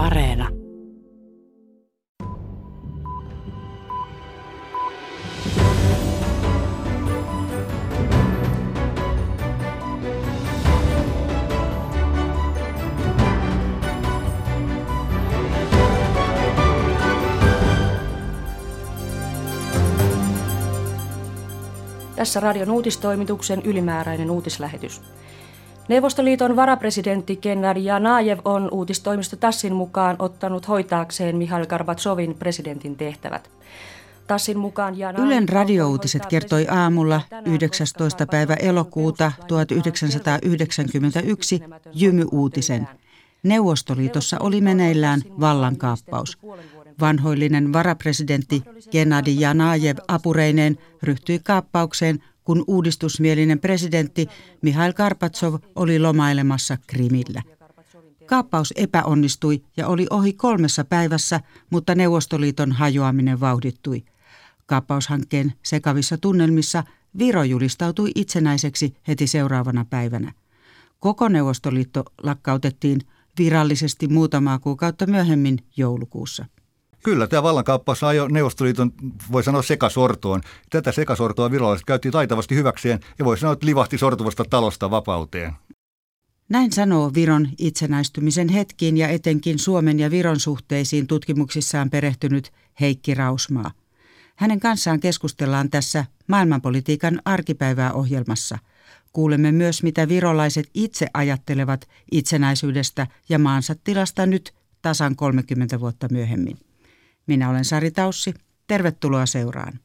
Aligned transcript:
Areena. 0.00 0.48
Tässä 22.16 22.40
radion 22.40 22.70
uutistoimituksen 22.70 23.62
ylimääräinen 23.62 24.30
uutislähetys. 24.30 25.00
Neuvostoliiton 25.90 26.56
varapresidentti 26.56 27.36
Gennady 27.36 27.80
Janajev 27.80 28.38
on 28.44 28.68
uutistoimisto 28.72 29.36
Tassin 29.36 29.72
mukaan 29.72 30.16
ottanut 30.18 30.68
hoitaakseen 30.68 31.36
Mihail 31.36 31.66
Gorbatsovin 31.66 32.34
presidentin 32.34 32.96
tehtävät. 32.96 33.50
Tassin 34.26 34.58
mukaan 34.58 34.98
Janajev 34.98 35.26
Ylen 35.26 35.48
radiouutiset 35.48 36.26
kertoi 36.26 36.66
aamulla 36.68 37.20
19. 37.44 38.26
päivä 38.26 38.54
elokuuta 38.54 39.32
1991 39.48 41.60
Jymy-uutisen. 41.92 42.88
Neuvostoliitossa 43.42 44.36
oli 44.40 44.60
meneillään 44.60 45.22
vallankaappaus. 45.40 46.38
Vanhoillinen 47.00 47.72
varapresidentti 47.72 48.62
Gennady 48.90 49.30
Janajev 49.30 49.96
apureineen 50.08 50.78
ryhtyi 51.02 51.38
kaappaukseen, 51.38 52.22
kun 52.50 52.64
uudistusmielinen 52.66 53.60
presidentti 53.60 54.26
Mihail 54.62 54.92
Karpatsov 54.92 55.54
oli 55.74 55.98
lomailemassa 55.98 56.78
Krimillä. 56.86 57.42
Kaappaus 58.26 58.72
epäonnistui 58.76 59.62
ja 59.76 59.88
oli 59.88 60.06
ohi 60.10 60.32
kolmessa 60.32 60.84
päivässä, 60.84 61.40
mutta 61.70 61.94
Neuvostoliiton 61.94 62.72
hajoaminen 62.72 63.40
vauhdittui. 63.40 64.04
Kaappaushankkeen 64.66 65.52
sekavissa 65.62 66.18
tunnelmissa 66.18 66.84
Viro 67.18 67.42
julistautui 67.42 68.10
itsenäiseksi 68.14 68.96
heti 69.08 69.26
seuraavana 69.26 69.86
päivänä. 69.90 70.32
Koko 71.00 71.28
Neuvostoliitto 71.28 72.04
lakkautettiin 72.22 73.00
virallisesti 73.38 74.08
muutamaa 74.08 74.58
kuukautta 74.58 75.06
myöhemmin 75.06 75.58
joulukuussa. 75.76 76.46
Kyllä, 77.02 77.26
tämä 77.26 77.42
vallankaappaus 77.42 78.04
ajoi 78.04 78.32
Neuvostoliiton, 78.32 78.92
voi 79.32 79.42
sanoa, 79.42 79.62
sekasortoon. 79.62 80.40
Tätä 80.70 80.92
sekasortoa 80.92 81.50
virolaiset 81.50 81.86
käytti 81.86 82.10
taitavasti 82.10 82.54
hyväkseen 82.54 83.00
ja 83.18 83.24
voi 83.24 83.38
sanoa, 83.38 83.52
että 83.52 83.66
livahti 83.66 83.98
sortuvasta 83.98 84.44
talosta 84.50 84.90
vapauteen. 84.90 85.52
Näin 86.48 86.72
sanoo 86.72 87.10
Viron 87.14 87.48
itsenäistymisen 87.58 88.48
hetkiin 88.48 88.96
ja 88.96 89.08
etenkin 89.08 89.58
Suomen 89.58 89.98
ja 89.98 90.10
Viron 90.10 90.40
suhteisiin 90.40 91.06
tutkimuksissaan 91.06 91.90
perehtynyt 91.90 92.52
Heikki 92.80 93.14
Rausmaa. 93.14 93.70
Hänen 94.36 94.60
kanssaan 94.60 95.00
keskustellaan 95.00 95.70
tässä 95.70 96.04
maailmanpolitiikan 96.26 97.20
arkipäivää 97.24 97.92
ohjelmassa. 97.92 98.58
Kuulemme 99.12 99.52
myös, 99.52 99.82
mitä 99.82 100.08
virolaiset 100.08 100.70
itse 100.74 101.06
ajattelevat 101.14 101.88
itsenäisyydestä 102.12 103.06
ja 103.28 103.38
maansa 103.38 103.74
tilasta 103.84 104.26
nyt 104.26 104.54
tasan 104.82 105.16
30 105.16 105.80
vuotta 105.80 106.06
myöhemmin. 106.10 106.69
Minä 107.30 107.50
olen 107.50 107.64
Sari 107.64 107.90
Taussi. 107.90 108.34
Tervetuloa 108.66 109.26
seuraan. 109.26 109.80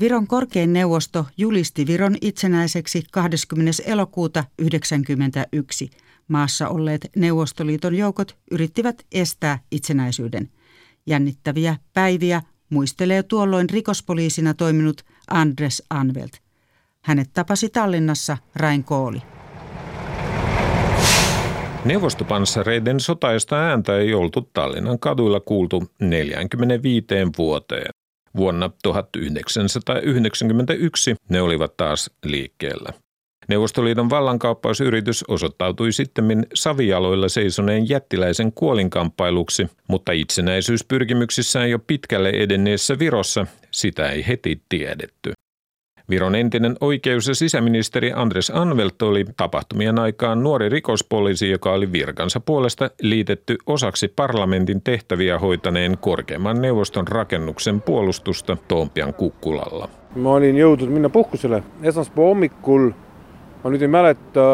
Viron 0.00 0.26
korkein 0.26 0.72
neuvosto 0.72 1.26
julisti 1.36 1.86
Viron 1.86 2.16
itsenäiseksi 2.20 3.02
20. 3.12 3.82
elokuuta 3.86 4.44
1991. 4.56 5.90
Maassa 6.28 6.68
olleet 6.68 7.10
Neuvostoliiton 7.16 7.94
joukot 7.94 8.36
yrittivät 8.50 9.06
estää 9.12 9.58
itsenäisyyden. 9.70 10.50
Jännittäviä 11.06 11.76
päiviä 11.92 12.42
muistelee 12.70 13.22
tuolloin 13.22 13.70
rikospoliisina 13.70 14.54
toiminut 14.54 15.04
Andres 15.30 15.82
Anvelt. 15.90 16.32
Hänet 17.02 17.30
tapasi 17.32 17.68
Tallinnassa 17.68 18.36
Rain 18.54 18.84
Kooli. 18.84 19.31
Neuvostopanssareiden 21.84 23.00
sotaista 23.00 23.56
ääntä 23.56 23.98
ei 23.98 24.14
oltu 24.14 24.50
Tallinnan 24.52 24.98
kaduilla 24.98 25.40
kuultu 25.40 25.90
45 26.00 27.06
vuoteen. 27.38 27.90
Vuonna 28.36 28.70
1991 28.82 31.16
ne 31.28 31.42
olivat 31.42 31.76
taas 31.76 32.10
liikkeellä. 32.24 32.92
Neuvostoliiton 33.48 34.10
vallankaappausyritys 34.10 35.24
osoittautui 35.28 35.92
sitten 35.92 36.46
savijaloilla 36.54 37.28
seisoneen 37.28 37.88
jättiläisen 37.88 38.52
kuolinkamppailuksi, 38.52 39.66
mutta 39.88 40.12
itsenäisyyspyrkimyksissään 40.12 41.70
jo 41.70 41.78
pitkälle 41.78 42.28
edenneessä 42.28 42.98
Virossa 42.98 43.46
sitä 43.70 44.10
ei 44.10 44.26
heti 44.26 44.62
tiedetty. 44.68 45.32
Viron 46.12 46.34
entinen 46.34 46.76
oikeus- 46.80 47.28
ja 47.28 47.34
sisäministeri 47.34 48.12
Andres 48.14 48.52
Anvelt 48.54 49.02
oli 49.02 49.24
tapahtumien 49.36 49.98
aikaan 49.98 50.42
nuori 50.42 50.68
rikospoliisi, 50.68 51.50
joka 51.50 51.72
oli 51.72 51.92
virkansa 51.92 52.40
puolesta 52.40 52.90
liitetty 53.02 53.56
osaksi 53.66 54.08
parlamentin 54.08 54.82
tehtäviä 54.82 55.38
hoitaneen 55.38 55.98
korkeimman 55.98 56.62
neuvoston 56.62 57.08
rakennuksen 57.08 57.80
puolustusta 57.80 58.56
Toompian 58.68 59.14
kukkulalla. 59.14 59.88
Mä 60.16 60.28
olin 60.28 60.56
joutunut 60.56 60.94
minna 60.94 61.08
puhkuselle 61.08 61.62
esmaspäivä 61.82 62.28
hommikul 62.28 62.90
Mä 63.64 63.70
nyt 63.70 63.82
en 63.82 63.90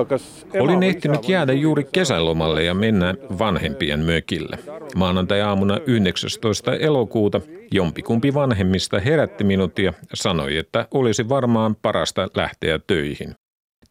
kas 0.08 0.46
Olin 0.60 0.82
ehtinyt 0.82 1.28
jäädä 1.28 1.52
juuri 1.52 1.84
kesälomalle 1.92 2.64
ja 2.64 2.74
mennä 2.74 3.14
vanhempien 3.38 4.00
mökille. 4.00 4.58
Maanantai-aamuna 4.94 5.80
19. 5.86 6.74
elokuuta 6.74 7.40
jompikumpi 7.72 8.34
vanhemmista 8.34 9.00
herätti 9.00 9.44
minut 9.44 9.78
ja 9.78 9.92
sanoi, 10.14 10.56
että 10.56 10.88
olisi 10.90 11.28
varmaan 11.28 11.76
parasta 11.76 12.28
lähteä 12.34 12.78
töihin. 12.86 13.34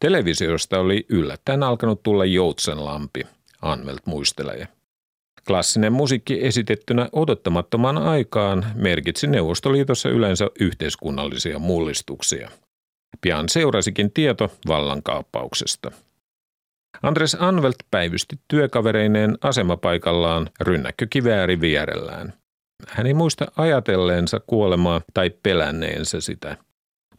Televisiosta 0.00 0.80
oli 0.80 1.06
yllättäen 1.08 1.62
alkanut 1.62 2.02
tulla 2.02 2.24
joutsenlampi, 2.24 3.22
Anvelt 3.62 4.06
muistelee. 4.06 4.68
Klassinen 5.46 5.92
musiikki 5.92 6.46
esitettynä 6.46 7.08
odottamattoman 7.12 7.98
aikaan 7.98 8.66
merkitsi 8.74 9.26
Neuvostoliitossa 9.26 10.08
yleensä 10.08 10.50
yhteiskunnallisia 10.60 11.58
mullistuksia– 11.58 12.50
Pian 13.20 13.48
seurasikin 13.48 14.12
tieto 14.12 14.50
vallankaappauksesta. 14.68 15.90
Andres 17.02 17.36
Anvelt 17.40 17.76
päivysti 17.90 18.36
työkavereineen 18.48 19.38
asemapaikallaan 19.42 20.48
rynnäkkökivääri 20.60 21.60
vierellään. 21.60 22.32
Hän 22.88 23.06
ei 23.06 23.14
muista 23.14 23.46
ajatelleensa 23.56 24.40
kuolemaa 24.46 25.00
tai 25.14 25.30
pelänneensä 25.42 26.20
sitä. 26.20 26.56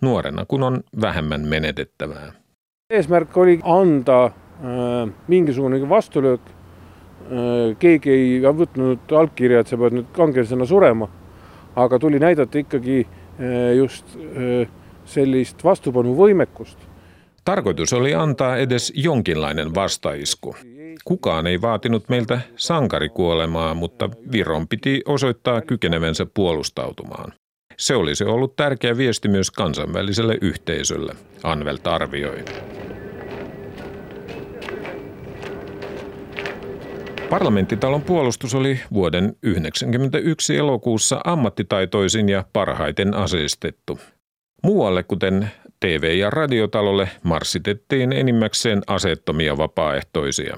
Nuorena 0.01 0.45
kun 0.45 0.63
on 0.63 0.83
vähemmän 1.01 1.41
menetettävää. 1.41 2.31
Eesmärk 2.89 3.37
oli 3.37 3.59
anda 3.63 4.25
äh, 4.25 4.31
mingisugune 5.27 5.89
vastulöök 5.89 6.41
äh,. 6.49 7.77
keegi 7.79 8.09
ei 8.09 8.41
võtnud 8.41 9.17
allkirja, 9.17 9.59
et 9.59 9.67
sa 9.67 9.77
pead 9.77 9.93
nüüd 9.93 10.07
kangelasena 10.11 10.65
surema. 10.65 11.09
aga 11.75 11.99
tuli 11.99 12.19
näidata 12.19 12.57
ikkagi 12.57 13.07
äh, 13.07 13.75
just 13.77 14.15
äh, 14.15 14.67
sellist 15.05 15.63
vastupanuvõimekust. 15.63 16.88
Tarkoitus 17.49 17.93
oli 17.93 18.15
antaa 18.15 18.57
edes 18.57 18.93
jonkinlainen 18.95 19.75
vastaisku. 19.75 20.55
Kukaan 21.05 21.47
ei 21.47 21.61
vaatinut 21.61 22.09
meiltä 22.09 22.41
sankarikuolemaa, 22.55 23.73
mutta 23.73 24.09
Viron 24.31 24.67
piti 24.67 25.01
osoittaa 25.05 25.61
kykenevensä 25.61 26.25
puolustautumaan. 26.33 27.33
Se 27.77 27.95
olisi 27.95 28.23
ollut 28.23 28.55
tärkeä 28.55 28.97
viesti 28.97 29.27
myös 29.27 29.51
kansainväliselle 29.51 30.37
yhteisölle, 30.41 31.15
Anvelt 31.43 31.87
arvioi. 31.87 32.45
Parlamenttitalon 37.29 38.01
puolustus 38.01 38.55
oli 38.55 38.79
vuoden 38.93 39.23
1991 39.23 40.57
elokuussa 40.57 41.21
ammattitaitoisin 41.23 42.29
ja 42.29 42.43
parhaiten 42.53 43.13
aseistettu. 43.13 43.99
Muualle, 44.63 45.03
kuten 45.03 45.51
TV- 45.79 46.17
ja 46.17 46.29
radiotalolle, 46.29 47.09
marssitettiin 47.23 48.13
enimmäkseen 48.13 48.81
asettomia 48.87 49.57
vapaaehtoisia. 49.57 50.57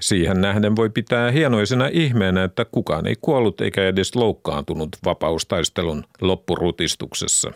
Siihen 0.00 0.40
nähden 0.40 0.76
voi 0.76 0.90
pitää 0.90 1.30
hienoisena 1.30 1.88
ihmeenä, 1.92 2.44
että 2.44 2.64
kukaan 2.64 3.06
ei 3.06 3.14
kuollut 3.20 3.60
eikä 3.60 3.86
edes 3.86 4.16
loukkaantunut 4.16 4.88
vapaustaistelun 5.04 6.04
loppurutistuksessa. 6.20 7.52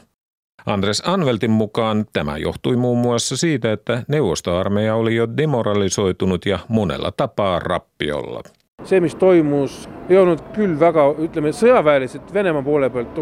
Andres 0.66 1.02
Anveltin 1.06 1.50
mukaan 1.50 2.06
tämä 2.12 2.36
johtui 2.36 2.76
muun 2.76 2.98
muassa 2.98 3.36
siitä, 3.36 3.72
että 3.72 4.02
neuvostoarmeija 4.08 4.94
oli 4.94 5.16
jo 5.16 5.28
demoralisoitunut 5.36 6.46
ja 6.46 6.58
monella 6.68 7.12
tapaa 7.16 7.58
rappiolla– 7.58 8.42
see, 8.84 9.00
mis 9.00 9.14
toimus, 9.14 9.88
ei 10.08 10.18
olnud 10.18 10.40
küll 10.54 10.78
väga, 10.80 11.04
ütleme, 11.26 11.52
sõjaväeliselt 11.56 12.32
Venemaa 12.34 12.62
poole 12.64 12.90
pealt, 12.90 13.18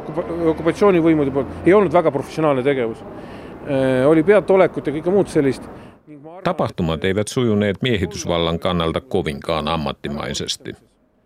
okupatsioonivõimude 0.53 1.35
poolt, 1.35 1.67
ei 1.67 1.75
olnud 1.75 1.93
väga 1.93 2.13
professionaalne 2.15 2.63
tegevus. 2.67 3.03
Äh, 3.69 4.09
oli 4.09 4.23
peataolekut 4.23 4.87
ja 4.87 4.93
kõike 4.93 5.13
muud 5.13 5.29
sellist. 5.29 5.63
Tapahtumat 6.45 7.05
eivät 7.05 7.29
sujuneet 7.29 7.83
miehitysvallan 7.83 8.59
kannalta 8.59 9.01
kovinkaan 9.01 9.69
ammattimaisesti. 9.69 10.75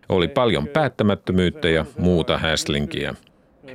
Oli 0.09 0.27
paljon 0.27 0.67
päättämättömyyttä 0.67 1.69
ja 1.69 1.85
muuta 1.97 2.37
häslinkiä. 2.37 3.15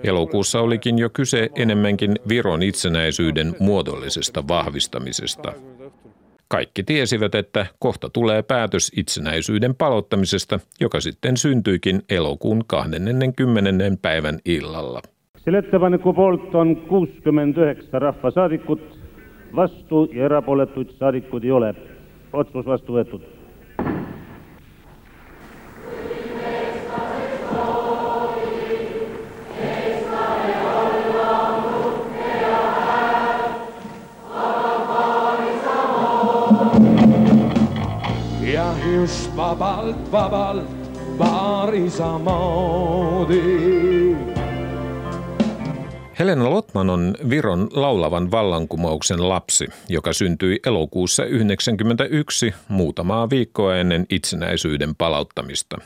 Elokuussa 0.04 0.60
olikin 0.60 0.98
jo 0.98 1.10
kyse 1.10 1.50
enemmänkin 1.56 2.14
Viron 2.28 2.62
itsenäisyyden 2.62 3.56
muodollisesta 3.58 4.48
vahvistamisesta. 4.48 5.52
Kaikki 6.48 6.82
tiesivät, 6.82 7.34
että 7.34 7.66
kohta 7.78 8.10
tulee 8.10 8.42
päätös 8.42 8.92
itsenäisyyden 8.96 9.74
palottamisesta, 9.74 10.60
joka 10.80 11.00
sitten 11.00 11.36
syntyikin 11.36 12.02
elokuun 12.08 12.64
20. 12.66 13.72
päivän 14.02 14.38
illalla. 14.44 15.02
Selle 15.48 15.58
ettepaneku 15.58 16.12
poolt 16.12 16.54
on 16.54 16.76
69 16.76 18.02
rahvasaadikut, 18.02 18.80
vastu 19.56 20.10
ja 20.12 20.24
erapooletuid 20.24 20.90
saadikuid 20.90 21.44
ei 21.44 21.50
ole. 21.50 21.74
Otsus 22.32 22.66
vastu 22.66 22.92
võetud. 22.92 23.22
ja 38.52 38.68
just 38.84 39.36
vabalt, 39.36 40.12
vabalt 40.12 40.92
baari 41.18 41.90
samamoodi. 41.90 43.40
Helena 46.18 46.50
Lotman 46.50 46.90
on 46.90 47.14
Viron 47.30 47.68
laulavan 47.72 48.30
vallankumouksen 48.30 49.28
lapsi, 49.28 49.66
joka 49.88 50.12
syntyi 50.12 50.60
elokuussa 50.66 51.22
1991 51.22 52.54
muutamaa 52.68 53.30
viikkoa 53.30 53.76
ennen 53.76 54.06
itsenäisyyden 54.10 54.96
palauttamista. 54.96 55.78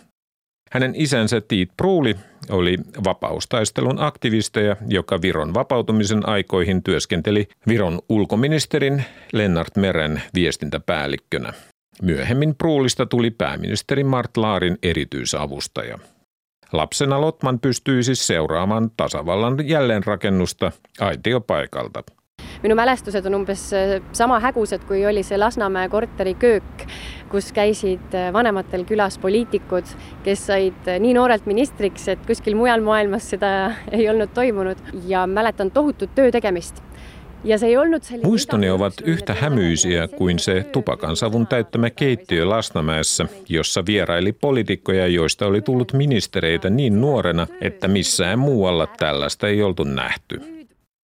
Hänen 0.70 0.92
isänsä 0.96 1.40
Tiit 1.40 1.70
Pruuli 1.76 2.16
oli 2.50 2.78
vapaustaistelun 3.04 4.00
aktivisteja, 4.00 4.76
joka 4.88 5.22
Viron 5.22 5.54
vapautumisen 5.54 6.28
aikoihin 6.28 6.82
työskenteli 6.82 7.48
Viron 7.68 7.98
ulkoministerin 8.08 9.04
Lennart 9.32 9.76
Meren 9.76 10.22
viestintäpäällikkönä. 10.34 11.52
Myöhemmin 12.02 12.54
Pruulista 12.54 13.06
tuli 13.06 13.30
pääministeri 13.30 14.04
Mart 14.04 14.36
Laarin 14.36 14.78
erityisavustaja. 14.82 15.98
Lapsena 16.72 17.20
Lotman 17.20 17.60
pystyi 17.60 18.02
siis 18.02 18.26
seuraamaan 18.26 18.90
tasavallan 18.96 19.68
jälleenrakennusta 19.68 20.72
aitiopaikalta. 21.00 22.02
minu 22.62 22.74
mälestused 22.74 23.26
on 23.26 23.34
umbes 23.34 23.72
äh, 23.72 24.02
sama 24.12 24.40
hägusad, 24.40 24.84
kui 24.84 25.06
oli 25.06 25.22
see 25.22 25.38
Lasnamäe 25.38 25.88
korteri 25.88 26.34
köök, 26.34 26.84
kus 27.28 27.52
käisid 27.52 28.14
äh, 28.14 28.32
vanematel 28.32 28.84
külas 28.84 29.18
poliitikud, 29.18 29.84
kes 30.24 30.46
said 30.46 30.88
äh, 30.88 31.00
nii 31.00 31.14
noorelt 31.14 31.46
ministriks, 31.46 32.08
et 32.08 32.26
kuskil 32.26 32.56
mujal 32.56 32.80
maailmas 32.80 33.30
seda 33.34 33.52
ei 33.98 34.08
olnud 34.08 34.32
toimunud 34.34 34.78
ja 35.08 35.26
mäletan 35.26 35.70
tohutut 35.70 36.14
töö 36.14 36.30
tegemist 36.30 36.82
ja 37.44 37.58
se 37.58 37.66
ei 37.66 37.76
ollut 37.76 38.02
Muistoni 38.22 38.70
ovat 38.70 38.94
yhtä 39.04 39.34
hämyisiä 39.34 40.08
kuin 40.08 40.38
se 40.38 40.62
tupakansavun 40.72 41.46
täyttämä 41.46 41.90
keittiö 41.90 42.48
Lasnamäessä, 42.48 43.26
jossa 43.48 43.86
vieraili 43.86 44.32
poliitikkoja, 44.32 45.06
joista 45.06 45.46
oli 45.46 45.62
tullut 45.62 45.92
ministereitä 45.92 46.70
niin 46.70 47.00
nuorena, 47.00 47.46
että 47.60 47.88
missään 47.88 48.38
muualla 48.38 48.86
tällaista 48.86 49.48
ei 49.48 49.62
oltu 49.62 49.84
nähty. 49.84 50.40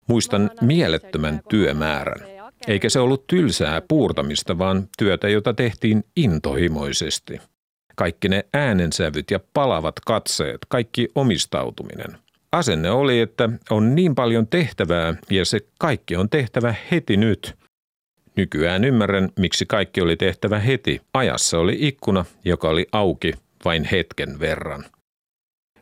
Muistan 0.09 0.51
mielettömän 0.61 1.41
työmäärän. 1.49 2.29
Eikä 2.69 2.89
se 2.89 3.01
ollut 3.01 3.27
tylsää 3.27 3.83
puurtamista, 3.89 4.59
vaan 4.59 4.89
työtä, 4.99 5.29
jota 5.29 5.55
tehtiin 5.55 6.05
intohimoisesti. 6.17 7.41
Kaikki 7.97 8.29
ne 8.29 8.45
äänensävyt 8.55 9.31
ja 9.31 9.41
palavat 9.55 9.95
katseet, 10.07 10.59
kaikki 10.69 11.09
omistautuminen– 11.15 12.19
Asenne 12.53 12.91
oli, 12.91 13.21
että 13.21 13.49
on 13.71 13.95
niin 13.95 14.15
paljon 14.15 14.47
tehtävää 14.47 15.15
ja 15.31 15.45
se 15.45 15.61
kaikki 15.79 16.17
on 16.17 16.29
tehtävä 16.29 16.75
heti 16.91 17.17
nyt. 17.17 17.55
Nykyään 18.37 18.85
ymmärrän, 18.85 19.29
miksi 19.39 19.67
kaikki 19.67 20.01
oli 20.01 20.17
tehtävä 20.17 20.59
heti. 20.59 21.01
Ajassa 21.15 21.59
oli 21.59 21.77
ikkuna, 21.81 22.25
joka 22.45 22.69
oli 22.69 22.87
auki 22.93 23.33
vain 23.65 23.85
hetken 23.85 24.41
verran. 24.41 24.85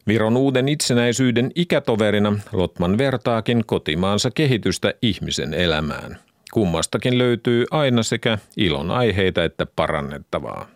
Viron 0.06 0.36
uuden 0.36 0.68
itsenäisyyden 0.68 1.50
ikätoverina 1.54 2.38
Lotman 2.52 2.98
vertaakin 2.98 3.64
kotimaansa 3.66 4.30
kehitystä 4.30 4.94
ihmisen 5.02 5.54
elämään. 5.54 6.18
Kummastakin 6.52 7.18
löytyy 7.18 7.64
aina 7.70 8.02
sekä 8.02 8.38
ilon 8.56 8.90
aiheita 8.90 9.44
että 9.44 9.66
parannettavaa 9.76 10.75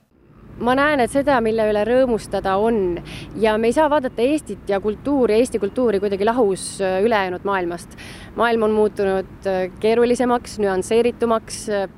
ma 0.61 0.75
näen, 0.75 1.01
et 1.01 1.13
seda, 1.13 1.41
mille 1.45 1.67
üle 1.71 1.83
rõõmustada 1.87 2.57
on 2.61 3.01
ja 3.41 3.57
me 3.59 3.71
ei 3.71 3.77
saa 3.77 3.91
vaadata 3.91 4.23
Eestit 4.23 4.69
ja 4.69 4.81
kultuuri, 4.81 5.39
Eesti 5.41 5.59
kultuuri 5.59 6.01
kuidagi 6.01 6.25
lahus 6.25 6.81
äh, 6.81 7.03
ülejäänud 7.03 7.45
maailmast. 7.45 7.97
maailm 8.37 8.63
on 8.63 8.71
muutunud 8.71 9.47
äh, 9.47 9.71
keerulisemaks, 9.81 10.59
nüansseeritumaks. 10.59 11.69
Äh, 11.69 11.89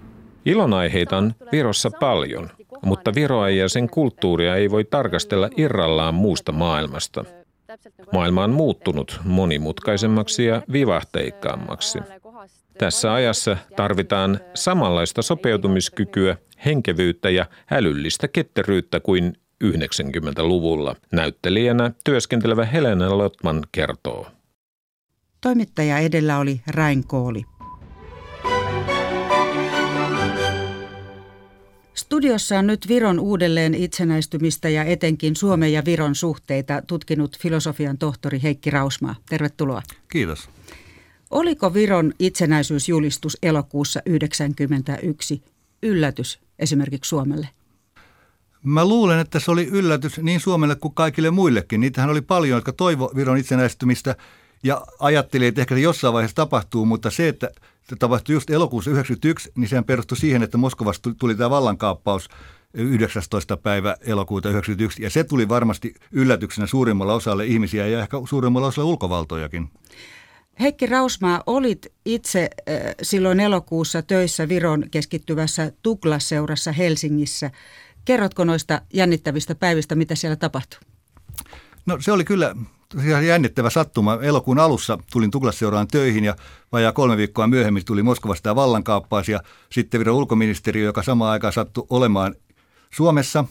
Ilonaiheita 0.45 1.17
on 1.17 1.33
Virossa 1.53 1.91
paljon, 2.01 2.49
mutta 2.85 3.15
Viroa 3.15 3.51
ja 3.51 3.69
sen 3.69 3.91
kulttuuria 3.91 4.57
ei 4.57 4.71
voi 4.71 4.85
tarkastella 4.85 5.49
irrallaan 5.57 6.15
muusta 6.15 6.53
maailmasta. 6.53 7.25
Maailma 8.13 8.45
on 8.45 8.51
muuttunut 8.51 9.21
monimutkaisemmaksi 9.25 10.45
ja 10.45 10.63
vivahteikkaammaksi. 10.73 11.99
Tässä 12.79 13.15
ajassa 13.15 13.57
tarvitaan 13.77 14.41
samanlaista 14.55 15.23
sopeutumiskykyä, 15.23 16.37
henkevyyttä 16.65 17.31
ja 17.31 17.47
älyllistä 17.71 18.29
ketteryyttä 18.29 19.01
kuin 19.01 19.33
90-luvulla. 19.65 20.97
Näyttelijänä 21.13 21.91
työskentelevä 22.05 22.65
Helena 22.65 23.19
Lotman 23.19 23.63
kertoo. 23.73 24.27
Toimittaja 25.41 25.99
edellä 25.99 26.39
oli 26.39 26.61
Rain 26.67 27.07
Kooli. 27.07 27.45
Studiossa 31.95 32.59
on 32.59 32.67
nyt 32.67 32.89
Viron 32.89 33.21
uudelleen 33.21 33.75
itsenäistymistä 33.75 34.69
ja 34.69 34.85
etenkin 34.85 35.37
Suomen 35.37 35.73
ja 35.73 35.83
Viron 35.85 36.15
suhteita 36.15 36.83
tutkinut 36.87 37.39
filosofian 37.39 37.99
tohtori 37.99 38.43
Heikki 38.43 38.71
Rausmaa. 38.71 39.15
Tervetuloa. 39.29 39.83
Kiitos. 40.09 40.49
Oliko 41.33 41.75
Viron 41.75 42.13
itsenäisyysjulistus 42.19 43.39
elokuussa 43.43 44.01
1991 44.01 45.43
yllätys 45.83 46.41
esimerkiksi 46.59 47.09
Suomelle? 47.09 47.49
Mä 48.65 48.85
luulen, 48.85 49.19
että 49.19 49.41
se 49.41 49.51
oli 49.51 49.67
yllätys 49.67 50.19
niin 50.19 50.41
Suomelle 50.41 50.77
kuin 50.77 50.95
kaikille 50.95 51.31
muillekin. 51.31 51.81
Niitähän 51.81 52.11
oli 52.11 52.21
paljon, 52.21 52.57
jotka 52.57 52.73
toivo 52.73 53.13
Viron 53.17 53.39
itsenäistymistä 53.39 54.17
ja 54.63 54.87
ajatteli, 54.99 55.47
että 55.47 55.61
ehkä 55.61 55.75
se 55.75 55.81
jossain 55.81 56.15
vaiheessa 56.15 56.35
tapahtuu, 56.35 56.87
mutta 56.87 57.11
se, 57.11 57.29
että 57.29 57.51
se 57.89 57.97
tapahtui 57.97 58.33
just 58.33 58.51
elokuussa 58.51 58.91
1991, 58.91 59.53
niin 59.57 59.69
sehän 59.69 59.85
perustui 59.85 60.19
siihen, 60.19 60.43
että 60.43 60.59
Moskovasta 60.59 61.15
tuli 61.19 61.35
tämä 61.35 61.51
vallankaappaus 61.51 62.29
19. 62.75 63.57
päivä 63.57 63.97
elokuuta 64.01 64.49
1991, 64.49 65.03
ja 65.03 65.11
se 65.11 65.25
tuli 65.25 65.49
varmasti 65.49 65.95
yllätyksenä 66.13 66.67
suurimmalla 66.67 67.15
osalle 67.15 67.47
ihmisiä 67.47 67.87
ja 67.87 68.01
ehkä 68.01 68.17
suurimmalla 68.29 68.67
osalla 68.67 68.91
ulkovaltojakin. 68.91 69.71
Heikki 70.61 70.87
Rausmaa, 70.87 71.43
olit 71.47 71.87
itse 72.05 72.51
äh, 72.69 72.77
silloin 73.03 73.41
elokuussa 73.41 74.03
töissä 74.03 74.49
Viron 74.49 74.85
keskittyvässä 74.91 75.73
Tuklasseurassa 75.83 76.73
Helsingissä. 76.73 77.51
Kerrotko 78.05 78.45
noista 78.45 78.81
jännittävistä 78.95 79.55
päivistä, 79.55 79.95
mitä 79.95 80.15
siellä 80.15 80.37
tapahtui? 80.37 80.81
No 81.87 81.99
se 82.01 82.13
oli 82.13 82.25
kyllä 82.25 82.55
jännittävä 83.27 83.71
sattuma. 83.71 84.19
Elokuun 84.23 84.59
alussa 84.59 84.99
tulin 85.13 85.31
Tuklasseuraan 85.31 85.89
töihin 85.89 86.25
ja 86.25 86.37
vajaa 86.73 86.93
kolme 86.93 87.17
viikkoa 87.17 87.47
myöhemmin 87.47 87.85
tuli 87.85 88.03
Moskovasta 88.03 88.43
tämä 88.43 88.55
vallankaappaus 88.55 89.29
ja 89.29 89.41
sitten 89.73 89.99
Viron 89.99 90.17
ulkoministeriö, 90.17 90.85
joka 90.85 91.03
samaan 91.03 91.33
aikaan 91.33 91.53
sattui 91.53 91.87
olemaan 91.91 92.35
Suomessa 92.91 93.45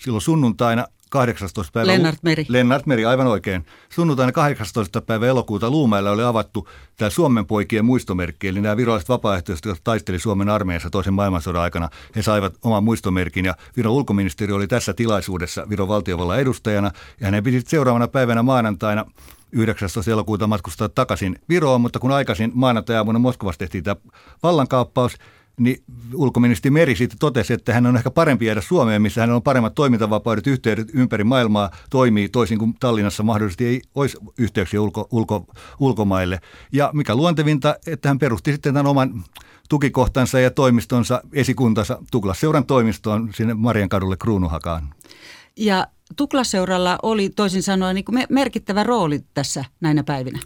silloin 0.00 0.22
sunnuntaina 0.22 0.86
18. 1.10 1.72
päivä. 1.72 1.86
Lennart 1.92 2.22
Meri. 2.22 2.46
Lennart 2.48 2.86
Meri, 2.86 3.04
aivan 3.04 3.26
oikein. 3.26 3.66
Sunnuntaina 3.88 4.32
18. 4.32 5.00
päivä 5.00 5.26
elokuuta 5.26 5.70
Luumäellä 5.70 6.10
oli 6.10 6.22
avattu 6.22 6.68
tämä 6.96 7.10
Suomen 7.10 7.46
poikien 7.46 7.84
muistomerkki, 7.84 8.48
eli 8.48 8.60
nämä 8.60 8.76
viralliset 8.76 9.08
vapaaehtoiset, 9.08 9.64
jotka 9.64 9.80
taisteli 9.84 10.18
Suomen 10.18 10.48
armeijassa 10.48 10.90
toisen 10.90 11.14
maailmansodan 11.14 11.62
aikana, 11.62 11.88
he 12.16 12.22
saivat 12.22 12.54
oman 12.62 12.84
muistomerkin 12.84 13.44
ja 13.44 13.54
Viron 13.76 13.92
ulkoministeri 13.92 14.52
oli 14.52 14.66
tässä 14.66 14.94
tilaisuudessa 14.94 15.68
Viron 15.68 15.88
valtiovallan 15.88 16.40
edustajana 16.40 16.90
ja 17.20 17.26
hänen 17.26 17.44
piti 17.44 17.62
seuraavana 17.66 18.08
päivänä 18.08 18.42
maanantaina 18.42 19.04
19. 19.52 20.10
elokuuta 20.10 20.46
matkustaa 20.46 20.88
takaisin 20.88 21.38
Viroon, 21.48 21.80
mutta 21.80 21.98
kun 21.98 22.12
aikaisin 22.12 22.52
maanantai-aamuna 22.54 23.18
Moskovassa 23.18 23.58
tehtiin 23.58 23.84
tämä 23.84 23.96
vallankaappaus, 24.42 25.16
niin 25.60 25.84
ulkoministeri 26.14 26.70
Meri 26.70 26.96
sitten 26.96 27.18
totesi, 27.18 27.52
että 27.52 27.74
hän 27.74 27.86
on 27.86 27.96
ehkä 27.96 28.10
parempi 28.10 28.46
jäädä 28.46 28.60
Suomeen, 28.60 29.02
missä 29.02 29.20
hän 29.20 29.30
on 29.30 29.42
paremmat 29.42 29.74
toimintavapaudet, 29.74 30.46
yhteydet 30.46 30.88
ympäri 30.94 31.24
maailmaa 31.24 31.70
toimii 31.90 32.28
toisin 32.28 32.58
kuin 32.58 32.74
Tallinnassa 32.80 33.22
mahdollisesti 33.22 33.66
ei 33.66 33.80
olisi 33.94 34.18
yhteyksiä 34.38 34.80
ulko, 34.80 35.08
ulko, 35.10 35.46
ulkomaille. 35.80 36.40
Ja 36.72 36.90
mikä 36.92 37.14
luontevinta, 37.14 37.76
että 37.86 38.08
hän 38.08 38.18
perusti 38.18 38.52
sitten 38.52 38.74
tämän 38.74 38.90
oman 38.90 39.24
tukikohtansa 39.68 40.40
ja 40.40 40.50
toimistonsa, 40.50 41.20
esikuntansa 41.32 41.98
Tuklasseuran 42.10 42.66
toimistoon 42.66 43.30
sinne 43.34 43.54
Marjankadulle 43.54 44.16
Kruunuhakaan. 44.16 44.94
Ja 45.56 45.86
Tuklaseuralla 46.16 46.98
oli 47.02 47.30
toisin 47.30 47.62
sanoen 47.62 47.94
niin 47.94 48.26
merkittävä 48.28 48.82
rooli 48.82 49.20
tässä 49.34 49.64
näinä 49.80 50.04
päivinä. 50.04 50.38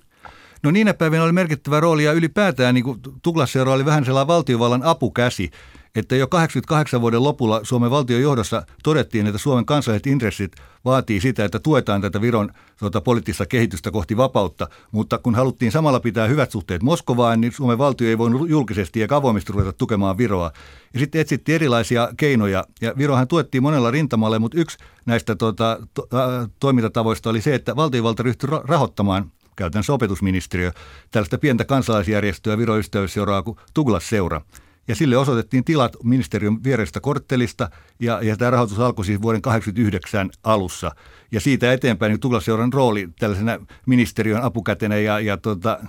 No 0.62 0.70
niinä 0.70 0.94
päivinä 0.94 1.24
oli 1.24 1.32
merkittävä 1.32 1.80
rooli 1.80 2.04
ja 2.04 2.12
ylipäätään 2.12 2.74
niin 2.74 2.84
Tuklasseura 3.22 3.72
oli 3.72 3.84
vähän 3.84 4.04
sellainen 4.04 4.28
valtiovallan 4.28 4.82
apukäsi, 4.82 5.50
että 5.94 6.16
jo 6.16 6.26
88 6.26 7.00
vuoden 7.00 7.24
lopulla 7.24 7.60
Suomen 7.62 7.90
valtion 7.90 8.22
johdossa 8.22 8.62
todettiin, 8.82 9.26
että 9.26 9.38
Suomen 9.38 9.66
kansalliset 9.66 10.06
intressit 10.06 10.52
vaatii 10.84 11.20
sitä, 11.20 11.44
että 11.44 11.58
tuetaan 11.58 12.00
tätä 12.00 12.20
Viron 12.20 12.50
tuota, 12.78 13.00
poliittista 13.00 13.46
kehitystä 13.46 13.90
kohti 13.90 14.16
vapautta, 14.16 14.68
mutta 14.92 15.18
kun 15.18 15.34
haluttiin 15.34 15.72
samalla 15.72 16.00
pitää 16.00 16.26
hyvät 16.26 16.50
suhteet 16.50 16.82
Moskovaan, 16.82 17.40
niin 17.40 17.52
Suomen 17.52 17.78
valtio 17.78 18.08
ei 18.08 18.18
voinut 18.18 18.48
julkisesti 18.48 19.00
ja 19.00 19.06
avoimesti 19.10 19.52
ruveta 19.52 19.72
tukemaan 19.72 20.18
Viroa. 20.18 20.52
Ja 20.94 21.00
sitten 21.00 21.20
etsittiin 21.20 21.54
erilaisia 21.54 22.08
keinoja, 22.16 22.64
ja 22.80 22.92
Virohan 22.98 23.28
tuettiin 23.28 23.62
monella 23.62 23.90
rintamalla, 23.90 24.38
mutta 24.38 24.60
yksi 24.60 24.78
näistä 25.06 25.36
tuota, 25.36 25.78
to, 25.94 26.02
ä, 26.02 26.48
toimintatavoista 26.60 27.30
oli 27.30 27.40
se, 27.40 27.54
että 27.54 27.76
valtiovalta 27.76 28.22
ryhtyi 28.22 28.50
rahoittamaan 28.64 29.30
käytännössä 29.56 29.92
opetusministeriö, 29.92 30.72
tällaista 31.10 31.38
pientä 31.38 31.64
kansalaisjärjestöä 31.64 32.58
Viro 32.58 32.78
ystävyysseuraa 32.78 33.42
kuin 33.42 33.56
Tuglas 33.74 34.08
Seura. 34.08 34.40
Ja 34.88 34.94
sille 34.94 35.16
osoitettiin 35.16 35.64
tilat 35.64 35.96
ministeriön 36.02 36.64
vierestä 36.64 37.00
korttelista 37.00 37.70
ja, 38.00 38.22
ja 38.22 38.36
tämä 38.36 38.50
rahoitus 38.50 38.78
alkoi 38.78 39.04
siis 39.04 39.22
vuoden 39.22 39.42
1989 39.42 40.30
alussa. 40.44 40.90
Ja 41.32 41.40
siitä 41.40 41.72
eteenpäin 41.72 42.10
niin 42.10 42.20
Tuglasseuran 42.20 42.72
rooli 42.72 43.08
tällaisena 43.18 43.58
ministeriön 43.86 44.42
apukätenä 44.42 44.96
ja, 44.96 45.20
ja 45.20 45.36
tota, 45.36 45.80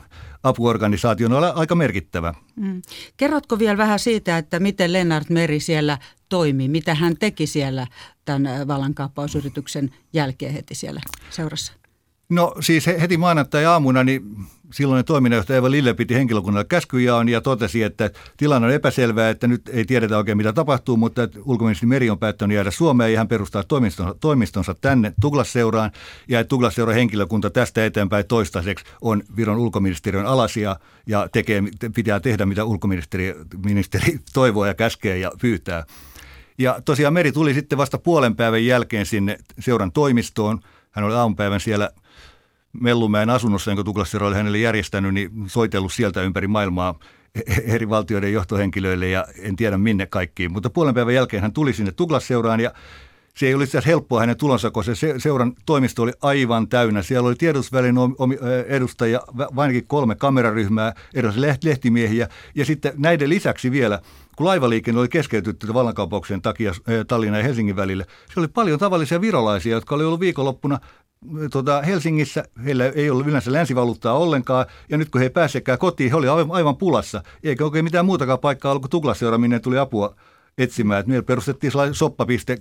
apuorganisaationa 0.43 1.37
on 1.37 1.55
aika 1.55 1.75
merkittävä. 1.75 2.33
Mm. 2.55 2.81
Kerrotko 3.17 3.59
vielä 3.59 3.77
vähän 3.77 3.99
siitä, 3.99 4.37
että 4.37 4.59
miten 4.59 4.93
Lennart 4.93 5.29
Meri 5.29 5.59
siellä 5.59 5.97
toimi, 6.29 6.67
mitä 6.67 6.95
hän 6.95 7.17
teki 7.17 7.47
siellä 7.47 7.87
tämän 8.25 8.67
vallankaappausyrityksen 8.67 9.93
jälkeen 10.13 10.53
heti 10.53 10.75
siellä 10.75 11.01
seurassa? 11.29 11.80
No 12.31 12.53
siis 12.59 12.87
heti 12.87 13.17
maanantai-aamuna 13.17 14.03
niin 14.03 14.35
silloinen 14.73 15.05
toiminnanjohtaja 15.05 15.57
Eva 15.57 15.71
Lille 15.71 15.93
piti 15.93 16.13
henkilökunnalle 16.13 16.65
käskyjaon 16.65 17.29
ja 17.29 17.41
totesi, 17.41 17.83
että 17.83 18.09
tilanne 18.37 18.67
on 18.67 18.73
epäselvää, 18.73 19.29
että 19.29 19.47
nyt 19.47 19.69
ei 19.73 19.85
tiedetä 19.85 20.17
oikein 20.17 20.37
mitä 20.37 20.53
tapahtuu, 20.53 20.97
mutta 20.97 21.21
ulkoministeri 21.45 21.87
Meri 21.87 22.09
on 22.09 22.19
päättänyt 22.19 22.55
jäädä 22.55 22.71
Suomeen 22.71 23.13
ja 23.13 23.19
hän 23.19 23.27
perustaa 23.27 23.63
toimistonsa, 23.63 24.15
toimistonsa 24.19 24.75
tänne 24.81 25.13
Tuglasseuraan 25.21 25.91
ja 26.27 26.39
että 26.39 26.49
Tuglasseuran 26.49 26.95
henkilökunta 26.95 27.49
tästä 27.49 27.85
eteenpäin 27.85 28.27
toistaiseksi 28.27 28.85
on 29.01 29.23
Viron 29.35 29.57
ulkoministeriön 29.57 30.25
alasia 30.25 30.75
ja 31.07 31.29
tekee, 31.31 31.63
pitää 31.95 32.19
tehdä 32.19 32.45
mitä 32.45 32.65
ulkoministeri 32.65 33.35
ministeri 33.65 34.19
toivoo 34.33 34.65
ja 34.65 34.73
käskee 34.73 35.17
ja 35.17 35.31
pyytää. 35.41 35.83
Ja 36.57 36.81
tosiaan 36.85 37.13
Meri 37.13 37.31
tuli 37.31 37.53
sitten 37.53 37.77
vasta 37.77 37.97
puolen 37.97 38.35
päivän 38.35 38.65
jälkeen 38.65 39.05
sinne 39.05 39.37
seuran 39.59 39.91
toimistoon. 39.91 40.59
Hän 40.91 41.05
oli 41.05 41.15
aamupäivän 41.15 41.59
siellä 41.59 41.89
Mellumäen 42.73 43.29
asunnossa, 43.29 43.71
jonka 43.71 43.85
Douglas 43.85 44.15
oli 44.15 44.35
hänelle 44.35 44.57
järjestänyt, 44.57 45.13
niin 45.13 45.31
soitellut 45.47 45.93
sieltä 45.93 46.21
ympäri 46.21 46.47
maailmaa 46.47 46.99
eri 47.63 47.89
valtioiden 47.89 48.33
johtohenkilöille 48.33 49.09
ja 49.09 49.25
en 49.39 49.55
tiedä 49.55 49.77
minne 49.77 50.05
kaikkiin. 50.05 50.51
Mutta 50.51 50.69
puolen 50.69 50.93
päivän 50.93 51.13
jälkeen 51.13 51.41
hän 51.41 51.53
tuli 51.53 51.73
sinne 51.73 51.93
Douglas-seuraan 51.97 52.59
ja 52.59 52.71
se 53.35 53.47
ei 53.47 53.53
olisi 53.53 53.77
helppoa 53.85 54.19
hänen 54.19 54.37
tulonsa, 54.37 54.71
koska 54.71 54.95
se 54.95 55.15
seuran 55.17 55.53
toimisto 55.65 56.01
oli 56.03 56.11
aivan 56.21 56.67
täynnä. 56.67 57.01
Siellä 57.01 57.27
oli 57.27 57.35
tiedotusvälin 57.35 57.95
edustajia, 58.67 59.21
vainkin 59.37 59.87
kolme 59.87 60.15
kameraryhmää, 60.15 60.93
erilaisia 61.13 61.55
lehtimiehiä 61.63 62.27
ja 62.55 62.65
sitten 62.65 62.93
näiden 62.97 63.29
lisäksi 63.29 63.71
vielä 63.71 63.99
kun 64.35 64.47
laivaliikenne 64.47 64.99
oli 64.99 65.09
keskeytytty 65.09 65.73
vallankaupauksen 65.73 66.41
takia 66.41 66.73
Tallinnan 67.07 67.39
ja 67.39 67.43
Helsingin 67.43 67.75
välille, 67.75 68.05
se 68.33 68.39
oli 68.39 68.47
paljon 68.47 68.79
tavallisia 68.79 69.21
virolaisia, 69.21 69.71
jotka 69.71 69.95
oli 69.95 70.03
ollut 70.03 70.19
viikonloppuna 70.19 70.79
tota, 71.51 71.81
Helsingissä, 71.81 72.43
heillä 72.65 72.85
ei 72.85 73.09
ollut 73.09 73.27
yleensä 73.27 73.51
länsivaluuttaa 73.51 74.17
ollenkaan, 74.17 74.65
ja 74.89 74.97
nyt 74.97 75.09
kun 75.09 75.19
he 75.19 75.25
ei 75.25 75.29
pääsekään 75.29 75.77
kotiin, 75.77 76.09
he 76.09 76.15
olivat 76.15 76.47
aivan 76.51 76.77
pulassa, 76.77 77.23
eikä 77.43 77.63
oikein 77.63 77.83
mitään 77.83 78.05
muutakaan 78.05 78.39
paikkaa 78.39 78.71
ollut 78.71 78.81
kuin 78.81 78.89
Tuglasseura, 78.91 79.37
minne 79.37 79.59
tuli 79.59 79.77
apua 79.77 80.15
etsimään. 80.57 80.99
Että 80.99 81.09
meillä 81.09 81.23
perustettiin 81.23 81.71
sellainen 81.71 81.95
soppapiste 81.95 82.57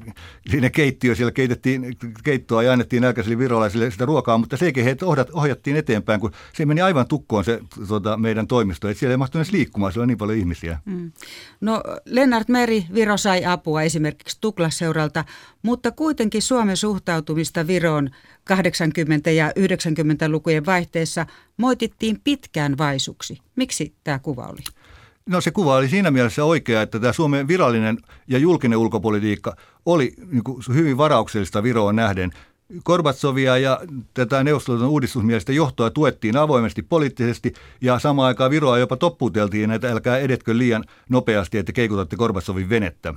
sinne 0.50 0.70
keittiö, 0.70 1.14
siellä 1.14 1.32
keitettiin 1.32 1.97
keittoa 2.25 2.62
ja 2.62 2.73
annettiin 2.73 3.02
nälkäisille 3.02 3.38
virolaisille 3.38 3.90
sitä 3.90 4.06
ruokaa, 4.06 4.38
mutta 4.38 4.56
sekin 4.56 4.85
heitä 4.85 5.06
ohjattiin 5.32 5.76
eteenpäin, 5.76 6.20
kun 6.20 6.30
se 6.52 6.66
meni 6.66 6.80
aivan 6.80 7.09
tukkoon 7.09 7.44
se 7.44 7.61
tota, 7.88 8.16
meidän 8.16 8.47
toimisto. 8.47 8.88
Että 8.88 8.99
siellä 8.99 9.12
ei 9.12 9.16
mahtunut 9.16 9.47
edes 9.47 9.52
liikkumaan, 9.52 9.92
siellä 9.92 10.04
on 10.04 10.09
niin 10.09 10.18
paljon 10.18 10.38
ihmisiä. 10.38 10.78
Mm. 10.85 11.12
No 11.61 11.82
Lennart 12.04 12.49
Meri, 12.49 12.87
Viro 12.94 13.16
sai 13.16 13.44
apua 13.44 13.82
esimerkiksi 13.82 14.38
Tuklasseuralta, 14.40 15.25
mutta 15.62 15.90
kuitenkin 15.90 16.42
Suomen 16.42 16.76
suhtautumista 16.76 17.66
Viroon 17.66 18.11
80- 18.52 19.30
ja 19.30 19.50
90-lukujen 19.50 20.66
vaihteessa 20.66 21.26
moitittiin 21.56 22.20
pitkään 22.25 22.78
vaisuksi. 22.78 23.38
Miksi 23.56 23.94
tämä 24.04 24.18
kuva 24.18 24.47
oli? 24.47 24.79
No 25.27 25.41
se 25.41 25.50
kuva 25.50 25.77
oli 25.77 25.89
siinä 25.89 26.11
mielessä 26.11 26.45
oikea, 26.45 26.83
että 26.83 27.00
tämä 27.00 27.12
Suomen 27.12 27.49
virallinen 27.49 27.99
ja 28.29 28.39
julkinen 28.39 28.79
ulkopolitiikka 28.79 29.57
oli 29.87 30.12
niin 30.31 30.45
kuin 30.45 30.62
hyvin 30.75 30.97
varauksellista 30.97 31.62
Viroon 31.62 31.97
nähden. 31.97 32.31
Korbatsovia 32.85 33.59
ja 33.59 33.81
tätä 34.15 34.45
neuvostoliiton 34.45 34.89
uudistusmielistä 34.89 35.53
johtoa 35.53 35.91
tuettiin 35.91 36.37
avoimesti 36.37 36.83
poliittisesti 36.83 37.53
ja 37.81 37.99
samaan 37.99 38.27
aikaan 38.27 38.50
Viroa 38.50 38.79
jopa 38.79 38.97
topputeltiin, 38.97 39.71
että 39.71 39.93
älkää 39.93 40.19
edetkö 40.19 40.59
liian 40.59 40.85
nopeasti, 41.09 41.59
että 41.59 41.73
keikutatte 41.73 42.17
Korbatsovin 42.17 42.69
venettä. 42.69 43.15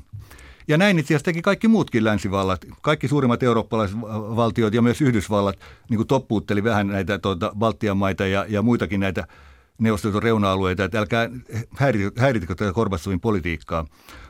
Ja 0.68 0.78
näin 0.78 1.00
itse 1.00 1.14
asiassa 1.14 1.26
teki 1.26 1.42
kaikki 1.42 1.68
muutkin 1.68 2.04
länsivallat, 2.04 2.66
kaikki 2.82 3.08
suurimmat 3.08 3.44
eurooppalaiset 3.44 3.98
valtiot 4.36 4.74
ja 4.74 4.82
myös 4.82 5.02
Yhdysvallat 5.02 5.60
niin 5.90 5.98
kuin 5.98 6.08
toppuutteli 6.08 6.64
vähän 6.64 6.88
näitä 6.88 7.20
tuota, 7.20 7.52
Baltian 7.58 7.98
maita 7.98 8.26
ja, 8.28 8.46
ja 8.50 8.62
muitakin 8.62 9.00
näitä 9.00 9.28
Neuvostoliiton 9.84 10.24
reuna-alueita, 10.24 10.84
että 10.84 11.00
älkää 11.00 11.30
häiritkö 12.18 12.56
tätä 12.56 12.74
Korbatsovin 12.74 13.20
politiikkaa. 13.20 13.86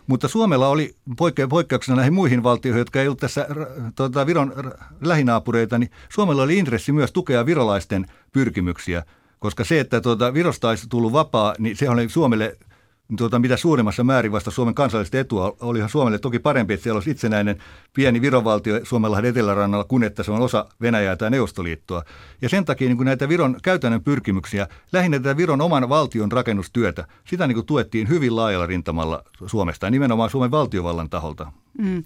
Mutta 0.07 0.27
Suomella 0.27 0.67
oli 0.67 0.95
poikke- 1.11 1.47
poikkeuksena 1.49 1.95
näihin 1.95 2.13
muihin 2.13 2.43
valtioihin, 2.43 2.79
jotka 2.79 3.01
ei 3.01 3.07
ollut 3.07 3.19
tässä 3.19 3.47
tuota, 3.95 4.25
Viron 4.27 4.53
lähinaapureita, 5.01 5.77
niin 5.77 5.91
Suomella 6.09 6.43
oli 6.43 6.57
intressi 6.57 6.91
myös 6.91 7.11
tukea 7.11 7.45
virolaisten 7.45 8.05
pyrkimyksiä, 8.31 9.03
koska 9.39 9.63
se, 9.63 9.79
että 9.79 10.01
tuota, 10.01 10.33
Virosta 10.33 10.69
olisi 10.69 10.89
tullut 10.89 11.13
vapaa, 11.13 11.55
niin 11.59 11.77
se 11.77 11.89
oli 11.89 12.09
Suomelle– 12.09 12.57
tuota, 13.15 13.39
mitä 13.39 13.57
suurimmassa 13.57 14.03
määrin 14.03 14.31
vasta 14.31 14.51
Suomen 14.51 14.75
kansallista 14.75 15.19
etua. 15.19 15.55
Olihan 15.61 15.89
Suomelle 15.89 16.19
toki 16.19 16.39
parempi, 16.39 16.73
että 16.73 16.83
siellä 16.83 16.97
olisi 16.97 17.11
itsenäinen 17.11 17.57
pieni 17.93 18.21
virovaltio 18.21 18.79
Suomella 18.83 19.19
etelärannalla, 19.19 19.85
kun 19.85 20.03
että 20.03 20.23
se 20.23 20.31
on 20.31 20.41
osa 20.41 20.65
Venäjää 20.81 21.15
tai 21.15 21.29
Neuvostoliittoa. 21.29 22.03
Ja 22.41 22.49
sen 22.49 22.65
takia 22.65 22.87
niin 22.87 22.97
kuin 22.97 23.05
näitä 23.05 23.29
Viron 23.29 23.57
käytännön 23.63 24.03
pyrkimyksiä, 24.03 24.67
lähinnä 24.91 25.19
tätä 25.19 25.37
Viron 25.37 25.61
oman 25.61 25.89
valtion 25.89 26.31
rakennustyötä, 26.31 27.07
sitä 27.27 27.47
niin 27.47 27.55
kuin 27.55 27.65
tuettiin 27.65 28.09
hyvin 28.09 28.35
laajalla 28.35 28.65
rintamalla 28.65 29.23
Suomesta 29.45 29.89
nimenomaan 29.89 30.29
Suomen 30.29 30.51
valtiovallan 30.51 31.09
taholta. 31.09 31.51
Mm. 31.77 32.03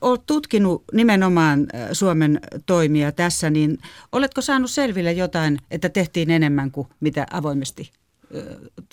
Olet 0.00 0.26
tutkinut 0.26 0.84
nimenomaan 0.92 1.66
Suomen 1.92 2.40
toimia 2.66 3.12
tässä, 3.12 3.50
niin 3.50 3.78
oletko 4.12 4.40
saanut 4.40 4.70
selville 4.70 5.12
jotain, 5.12 5.58
että 5.70 5.88
tehtiin 5.88 6.30
enemmän 6.30 6.70
kuin 6.70 6.88
mitä 7.00 7.26
avoimesti 7.30 7.90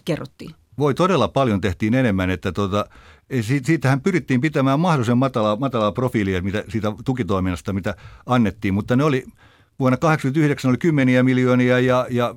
kerrottiin? 0.05 0.51
Voi 0.77 0.93
todella 0.93 1.27
paljon 1.27 1.61
tehtiin 1.61 1.93
enemmän, 1.93 2.29
että 2.29 2.51
tota, 2.51 2.85
siitähän 3.63 4.01
pyrittiin 4.01 4.41
pitämään 4.41 4.79
mahdollisen 4.79 5.17
matalaa, 5.17 5.55
matalaa 5.55 5.91
profiilia 5.91 6.41
mitä, 6.41 6.63
siitä 6.69 6.93
tukitoiminnasta, 7.05 7.73
mitä 7.73 7.95
annettiin, 8.25 8.73
mutta 8.73 8.95
ne 8.95 9.03
oli 9.03 9.25
Vuonna 9.79 9.97
1989 9.97 10.69
oli 10.69 10.77
kymmeniä 10.77 11.23
miljoonia 11.23 11.79
ja, 11.79 12.07
ja 12.09 12.35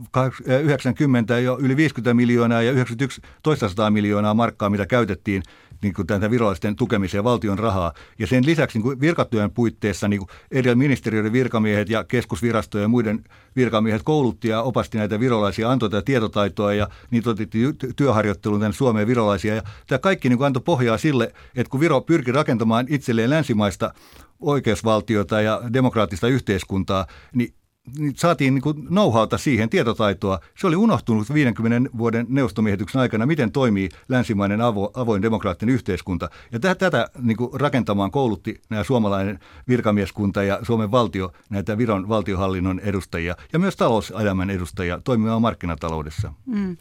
90 0.63 1.39
jo 1.39 1.59
yli 1.61 1.77
50 1.77 2.15
miljoonaa 2.15 2.63
ja 2.63 2.73
91 2.73 3.23
toista 3.43 3.91
miljoonaa 3.91 4.35
markkaa, 4.35 4.71
mitä 4.71 4.87
käytettiin 4.87 5.43
niin 5.83 5.95
kuin 5.95 6.07
tätä 6.07 6.31
virallisten 6.31 6.77
tukemiseen 6.77 7.25
valtion 7.25 7.59
rahaa. 7.59 7.93
Ja 8.19 8.27
sen 8.27 8.47
lisäksi 8.47 8.79
niin 8.79 8.83
kuin 8.83 9.01
virkatyön 9.01 9.51
puitteissa 9.51 10.09
niin 10.09 10.19
kuin 10.19 10.29
eri 10.51 10.75
ministeriöiden 10.75 11.33
virkamiehet 11.33 11.91
ja 11.91 12.05
keskusvirastojen 12.05 12.85
ja 12.85 12.89
muiden 12.89 13.25
virkamiehet 13.57 14.03
koulutti 14.03 14.49
ja 14.49 14.63
opasti 14.63 14.99
näitä 14.99 15.21
virolaisia, 15.21 15.71
antoi 15.71 15.91
tätä 15.91 16.03
tietotaitoa 16.03 16.75
ja 16.75 16.89
niitä 17.11 17.31
otettiin 17.31 17.77
työharjoitteluun 17.97 18.61
tänne 18.61 18.75
Suomeen 18.75 19.07
virolaisia. 19.07 19.55
Ja 19.55 19.63
tämä 19.87 19.99
kaikki 19.99 20.29
niin 20.29 20.39
kuin 20.39 20.47
antoi 20.47 20.63
pohjaa 20.63 20.99
sille, 20.99 21.33
että 21.57 21.71
kun 21.71 21.81
Viro 21.81 22.01
pyrki 22.01 22.33
rakentamaan 22.33 22.87
itselleen 22.89 23.31
länsimaista 23.31 23.95
oikeusvaltiota 24.41 25.41
ja 25.41 25.61
demokraattista 25.73 26.29
yhteiskuntaa, 26.29 27.07
niin 27.35 27.55
niin 27.99 28.13
saatiin 28.17 28.55
niin 28.55 28.63
know-howta 28.89 29.39
siihen, 29.39 29.71
tietotaitoa. 29.71 30.39
Se 30.59 30.67
oli 30.67 30.77
unohtunut 30.77 31.35
50 31.35 31.99
vuoden 31.99 32.27
neuvostomiehityksen 32.29 33.01
aikana, 33.01 33.27
miten 33.27 33.53
toimii 33.53 33.89
länsimainen 34.09 34.61
avo, 34.61 34.91
avoin 34.95 35.23
demokraattinen 35.23 35.75
yhteiskunta. 35.75 36.31
Ja 36.53 36.61
tätä, 36.61 36.91
tätä 36.91 37.09
niin 37.23 37.37
rakentamaan 37.53 38.11
koulutti 38.11 38.61
nämä 38.69 38.85
suomalainen 38.85 39.39
virkamieskunta 39.69 40.43
ja 40.43 40.59
Suomen 40.63 40.91
valtio, 40.91 41.33
näitä 41.51 41.79
Viron 41.79 42.09
valtiohallinnon 42.09 42.81
edustajia 42.81 43.37
ja 43.53 43.59
myös 43.59 43.77
talouselämän 43.77 44.51
edustajia 44.51 45.01
toimimaan 45.05 45.43
markkinataloudessa. 45.43 46.33
Mm. 46.47 46.77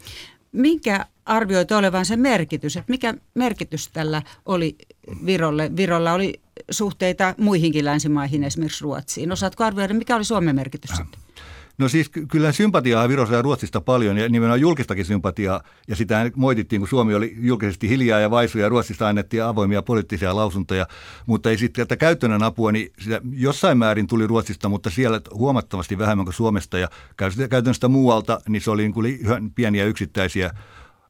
Minkä 0.52 1.06
arvioit 1.24 1.72
olevan 1.72 2.06
se 2.06 2.16
merkitys, 2.16 2.76
että 2.76 2.90
mikä 2.90 3.14
merkitys 3.34 3.88
tällä 3.88 4.22
oli 4.46 4.76
Virolle? 5.26 5.76
Virolla 5.76 6.12
oli 6.12 6.40
suhteita 6.70 7.34
muihinkin 7.38 7.84
länsimaihin, 7.84 8.44
esimerkiksi 8.44 8.84
Ruotsiin. 8.84 9.32
Osaatko 9.32 9.64
arvioida, 9.64 9.94
mikä 9.94 10.16
oli 10.16 10.24
Suomen 10.24 10.54
merkitys 10.56 10.90
sitten? 10.90 11.19
No 11.80 11.88
siis 11.88 12.08
kyllä 12.08 12.52
sympatiaa 12.52 13.08
Virossa 13.08 13.34
ja 13.34 13.42
Ruotsista 13.42 13.80
paljon 13.80 14.18
ja 14.18 14.28
nimenomaan 14.28 14.60
julkistakin 14.60 15.04
sympatiaa. 15.04 15.62
Ja 15.88 15.96
sitä 15.96 16.30
moitittiin, 16.36 16.80
kun 16.80 16.88
Suomi 16.88 17.14
oli 17.14 17.36
julkisesti 17.38 17.88
hiljaa 17.88 18.20
ja 18.20 18.30
vaisu 18.30 18.58
ja 18.58 18.68
Ruotsista 18.68 19.08
annettiin 19.08 19.44
avoimia 19.44 19.82
poliittisia 19.82 20.36
lausuntoja. 20.36 20.86
Mutta 21.26 21.50
ei 21.50 21.58
sitten 21.58 21.86
tätä 21.86 21.96
käytännön 21.96 22.42
apua, 22.42 22.72
niin 22.72 22.92
sitä 22.98 23.20
jossain 23.32 23.78
määrin 23.78 24.06
tuli 24.06 24.26
Ruotsista, 24.26 24.68
mutta 24.68 24.90
siellä 24.90 25.20
huomattavasti 25.34 25.98
vähemmän 25.98 26.26
kuin 26.26 26.34
Suomesta. 26.34 26.78
Ja 26.78 26.88
käytännössä 27.50 27.88
muualta, 27.88 28.40
niin 28.48 28.62
se 28.62 28.70
oli 28.70 28.82
niin 28.82 28.92
kuin 28.92 29.18
pieniä 29.54 29.84
yksittäisiä 29.84 30.50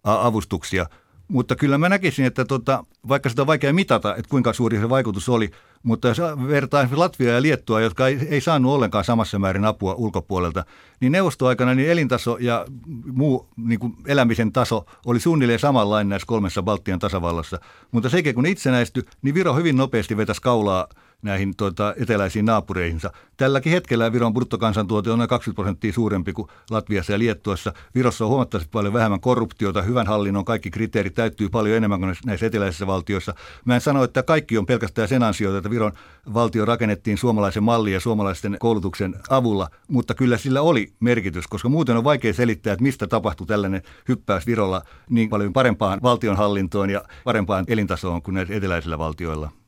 avustuksia. 0.04 0.86
Mutta 1.30 1.56
kyllä 1.56 1.78
mä 1.78 1.88
näkisin, 1.88 2.24
että 2.24 2.44
tota, 2.44 2.84
vaikka 3.08 3.28
sitä 3.28 3.42
on 3.42 3.46
vaikea 3.46 3.72
mitata, 3.72 4.16
että 4.16 4.28
kuinka 4.28 4.52
suuri 4.52 4.78
se 4.78 4.88
vaikutus 4.88 5.28
oli, 5.28 5.50
mutta 5.82 6.08
jos 6.08 6.18
vertaa 6.48 6.88
Latvia 6.92 7.32
ja 7.34 7.42
Liettua, 7.42 7.80
jotka 7.80 8.06
ei, 8.06 8.18
ei 8.30 8.40
saanut 8.40 8.72
ollenkaan 8.72 9.04
samassa 9.04 9.38
määrin 9.38 9.64
apua 9.64 9.94
ulkopuolelta, 9.94 10.64
niin 11.00 11.12
neuvostoaikana 11.12 11.74
niin 11.74 11.90
elintaso 11.90 12.36
ja 12.40 12.66
muu 13.12 13.48
niin 13.56 13.78
kuin 13.78 13.92
elämisen 14.06 14.52
taso 14.52 14.86
oli 15.06 15.20
suunnilleen 15.20 15.58
samanlainen 15.58 16.08
näissä 16.08 16.26
kolmessa 16.26 16.62
Baltian 16.62 16.98
tasavallassa. 16.98 17.58
Mutta 17.90 18.08
sekin 18.08 18.34
kun 18.34 18.46
itsenäistyi, 18.46 19.02
niin 19.22 19.34
Viro 19.34 19.54
hyvin 19.54 19.76
nopeasti 19.76 20.16
vetäisi 20.16 20.42
kaulaa 20.42 20.88
näihin 21.22 21.56
tuota, 21.56 21.94
eteläisiin 21.96 22.44
naapureihinsa. 22.44 23.12
Tälläkin 23.36 23.72
hetkellä 23.72 24.12
Viron 24.12 24.34
bruttokansantuote 24.34 25.10
on 25.10 25.18
noin 25.18 25.28
20 25.28 25.56
prosenttia 25.56 25.92
suurempi 25.92 26.32
kuin 26.32 26.48
Latviassa 26.70 27.12
ja 27.12 27.18
Liettuassa. 27.18 27.72
Virossa 27.94 28.24
on 28.24 28.30
huomattavasti 28.30 28.70
paljon 28.72 28.92
vähemmän 28.92 29.20
korruptiota, 29.20 29.82
hyvän 29.82 30.06
hallinnon 30.06 30.44
kaikki 30.44 30.70
kriteerit 30.70 31.14
täyttyy 31.14 31.48
paljon 31.48 31.76
enemmän 31.76 32.00
kuin 32.00 32.16
näissä 32.26 32.46
eteläisissä 32.46 32.86
valtioissa. 32.86 33.34
Mä 33.64 33.74
en 33.74 33.80
sano, 33.80 34.04
että 34.04 34.22
kaikki 34.22 34.58
on 34.58 34.66
pelkästään 34.66 35.08
sen 35.08 35.22
ansiota, 35.22 35.58
että 35.58 35.70
Viron 35.70 35.92
valtio 36.34 36.64
rakennettiin 36.64 37.18
suomalaisen 37.18 37.62
mallin 37.62 37.92
ja 37.92 38.00
suomalaisten 38.00 38.56
koulutuksen 38.60 39.14
avulla, 39.30 39.68
mutta 39.88 40.14
kyllä 40.14 40.38
sillä 40.38 40.62
oli 40.62 40.92
merkitys, 41.00 41.46
koska 41.46 41.68
muuten 41.68 41.96
on 41.96 42.04
vaikea 42.04 42.32
selittää, 42.32 42.72
että 42.72 42.82
mistä 42.82 43.06
tapahtui 43.06 43.46
tällainen 43.46 43.82
hyppäys 44.08 44.46
Virolla 44.46 44.82
niin 45.10 45.30
paljon 45.30 45.52
parempaan 45.52 45.98
valtionhallintoon 46.02 46.90
ja 46.90 47.02
parempaan 47.24 47.64
elintasoon 47.68 48.22
kuin 48.22 48.34
näissä 48.34 48.54
eteläisillä 48.54 48.98
valtioilla. 48.98 49.59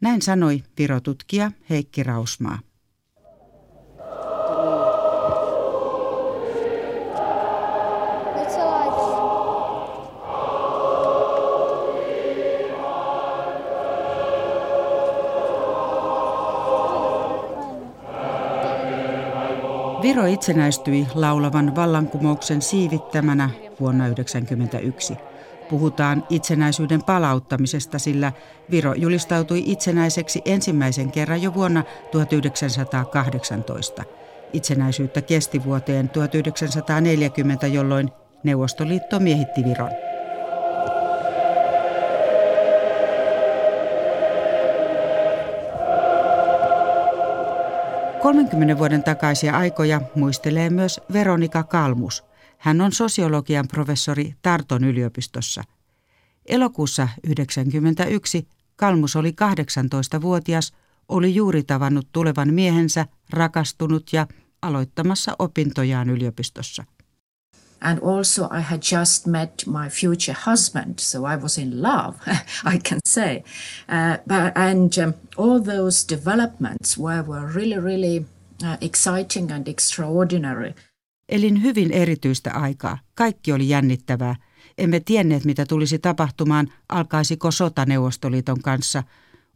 Näin 0.00 0.22
sanoi 0.22 0.62
virotutkija 0.78 1.50
Heikki 1.70 2.02
Rausmaa. 2.02 2.58
Viro 20.02 20.26
itsenäistyi 20.26 21.06
laulavan 21.14 21.76
vallankumouksen 21.76 22.62
siivittämänä 22.62 23.50
vuonna 23.80 24.04
1991 24.04 25.29
puhutaan 25.70 26.24
itsenäisyyden 26.30 27.02
palauttamisesta, 27.04 27.98
sillä 27.98 28.32
Viro 28.70 28.94
julistautui 28.94 29.62
itsenäiseksi 29.66 30.42
ensimmäisen 30.44 31.12
kerran 31.12 31.42
jo 31.42 31.54
vuonna 31.54 31.84
1918. 32.10 34.04
Itsenäisyyttä 34.52 35.22
kesti 35.22 35.64
vuoteen 35.64 36.08
1940, 36.08 37.66
jolloin 37.66 38.10
Neuvostoliitto 38.44 39.20
miehitti 39.20 39.64
Viron. 39.64 39.90
Kolmenkymmenen 48.22 48.78
vuoden 48.78 49.02
takaisia 49.02 49.56
aikoja 49.56 50.00
muistelee 50.14 50.70
myös 50.70 51.00
Veronika 51.12 51.62
Kalmus– 51.62 52.24
hän 52.60 52.80
on 52.80 52.92
sosiologian 52.92 53.68
professori 53.68 54.34
Tarton 54.42 54.84
yliopistossa. 54.84 55.64
Elokuussa 56.46 57.08
1991 57.26 58.48
Kalmus 58.76 59.16
oli 59.16 59.30
18-vuotias, 59.30 60.72
oli 61.08 61.34
juuri 61.34 61.62
tavannut 61.62 62.08
tulevan 62.12 62.54
miehensä, 62.54 63.06
rakastunut 63.30 64.12
ja 64.12 64.26
aloittamassa 64.62 65.36
opintojaan 65.38 66.10
yliopistossa. 66.10 66.84
And 67.80 67.98
also, 68.02 68.44
I 68.44 68.62
had 68.62 68.80
just 68.92 69.26
met 69.26 69.64
my 69.66 69.88
future 69.88 70.38
husband, 70.46 70.98
so 70.98 71.18
I 71.18 71.36
was 71.36 71.58
in 71.58 71.82
love, 71.82 72.18
I 72.74 72.78
can 72.88 72.98
say. 73.08 73.36
Uh, 73.36 74.18
but, 74.28 74.52
and 74.54 74.92
um, 75.04 75.14
all 75.36 75.60
those 75.60 76.16
developments 76.16 76.98
were, 76.98 77.22
were 77.22 77.52
really, 77.54 77.80
really 77.80 78.26
uh, 78.64 78.76
exciting 78.80 79.52
and 79.52 79.68
extraordinary. 79.68 80.74
Elin 81.30 81.62
hyvin 81.62 81.92
erityistä 81.92 82.52
aikaa. 82.52 82.98
Kaikki 83.14 83.52
oli 83.52 83.68
jännittävää. 83.68 84.36
Emme 84.78 85.00
tienneet, 85.00 85.44
mitä 85.44 85.66
tulisi 85.66 85.98
tapahtumaan, 85.98 86.72
alkaisiko 86.88 87.50
sota 87.50 87.84
Neuvostoliiton 87.84 88.62
kanssa. 88.62 89.02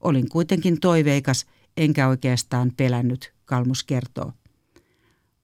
Olin 0.00 0.28
kuitenkin 0.28 0.80
toiveikas, 0.80 1.46
enkä 1.76 2.08
oikeastaan 2.08 2.72
pelännyt, 2.76 3.32
Kalmus 3.44 3.84
kertoo. 3.84 4.32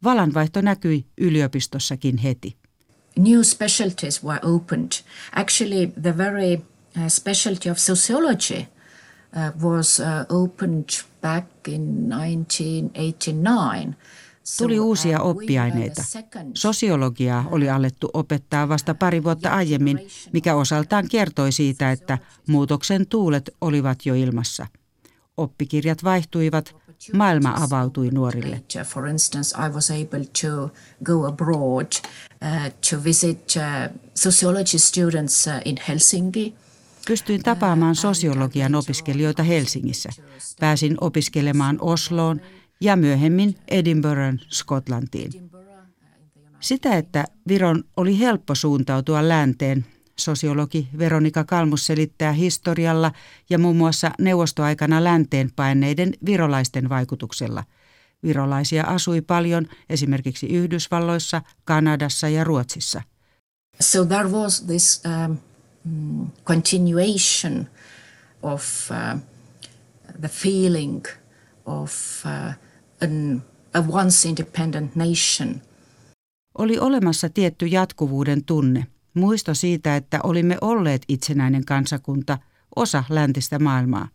Valanvaihto 0.05 0.61
näkyi 0.61 1.07
yliopistossakin 1.19 2.19
heti. 2.19 2.57
New 3.19 3.43
specialties 3.43 4.25
were 4.25 4.41
opened. 4.43 4.93
Actually, 5.33 5.87
the 6.03 6.19
very 6.19 6.55
uh, 6.55 6.63
specialty 7.09 7.71
of 7.71 7.79
sociology 7.79 8.59
uh, 8.59 8.67
was 9.63 10.01
uh, 10.01 10.43
opened 10.43 10.89
back 11.23 11.47
in 11.69 12.09
1989. 12.09 13.97
Tuli 14.59 14.81
uusia 14.81 15.21
oppiaineita. 15.21 16.05
Sosiologiaa 16.55 17.45
oli 17.51 17.71
alettu 17.71 18.11
opettaa 18.13 18.69
vasta 18.69 18.95
pari 18.95 19.25
vuotta 19.25 19.51
aiemmin, 19.51 20.01
mikä 20.33 20.55
osaltaan 20.55 21.09
kertoi 21.09 21.53
siitä, 21.53 21.93
että 21.93 22.19
muutoksen 22.47 23.07
tuulet 23.07 23.51
olivat 23.61 24.07
jo 24.07 24.15
ilmassa. 24.15 24.67
Oppikirjat 25.37 26.05
vaihtuivat, 26.05 26.77
maailma 27.13 27.55
avautui 27.61 28.11
nuorille. 28.11 28.63
For 28.85 29.09
instance, 29.09 29.57
I 29.67 29.75
was 29.75 29.91
able 29.91 30.25
to 30.43 30.71
go 31.05 31.27
abroad 31.27 31.87
uh, 31.93 32.73
to 32.91 33.05
visit 33.05 33.39
uh, 33.57 33.97
sociology 34.15 34.79
students 34.79 35.47
uh, 35.47 35.53
in 35.65 35.77
Helsinki. 35.89 36.55
Pystyin 37.07 37.43
tapaamaan 37.43 37.97
sosiologian 37.97 38.75
opiskelijoita 38.75 39.43
Helsingissä. 39.43 40.09
Pääsin 40.61 40.97
opiskelemaan 41.01 41.79
Osloon 41.81 42.41
ja 42.81 42.97
myöhemmin 42.97 43.59
Edinburghan 43.69 44.41
Skotlantiin. 44.49 45.51
Sitä, 46.61 46.97
että 46.97 47.25
Viron 47.49 47.85
oli 47.97 48.19
helppo 48.19 48.55
suuntautua 48.55 49.29
länteen, 49.29 49.87
sosiologi 50.19 50.89
Veronika 50.99 51.45
Kalmus 51.45 51.87
selittää 51.87 52.33
historialla 52.33 53.13
ja 53.51 53.59
muun 53.59 53.77
muassa 53.77 54.11
neuvostoaikana 54.19 55.05
länteen 55.05 55.51
paineiden 55.57 56.13
virolaisten 56.27 56.89
vaikutuksella. 56.89 57.65
Virolaisia 58.23 58.85
asui 58.85 59.21
paljon 59.21 59.67
esimerkiksi 59.91 60.47
Yhdysvalloissa, 60.47 61.43
Kanadassa 61.65 62.29
ja 62.29 62.45
Ruotsissa. 62.45 63.03
So 63.81 64.05
there 64.05 64.29
was 64.29 64.61
this 64.61 65.03
um, 65.27 65.37
continuation 66.45 67.67
of 68.43 68.91
uh, 68.91 69.21
the 70.21 70.29
feeling 70.29 71.05
of 71.67 71.93
uh, 72.25 72.55
an, 73.03 73.43
a 73.75 73.85
once 73.89 74.29
independent 74.29 74.97
nation. 74.97 75.63
Oli 76.59 76.79
olemassa 76.79 77.29
tietty 77.29 77.67
jatkuvuuden 77.67 78.45
tunne, 78.45 78.87
muisto 79.15 79.55
siitä, 79.55 79.97
että 79.97 80.21
olimme 80.23 80.59
olleet 80.61 81.03
itsenäinen 81.09 81.65
kansakunta, 81.65 82.39
osa 82.77 83.05
läntistä 83.09 83.59
maailmaa. 83.59 84.09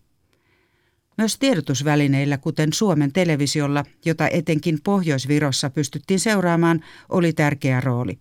Myös 1.18 1.38
tiedotusvälineillä, 1.40 2.38
kuten 2.38 2.74
Suomen 2.74 3.14
televisiolla, 3.14 3.84
jota 4.06 4.28
etenkin 4.28 4.80
Pohjois-Virossa 4.84 5.70
pystyttiin 5.70 6.20
seuraamaan, 6.20 6.84
oli 7.10 7.34
tärkeä 7.34 7.82
rooli. 7.82 8.20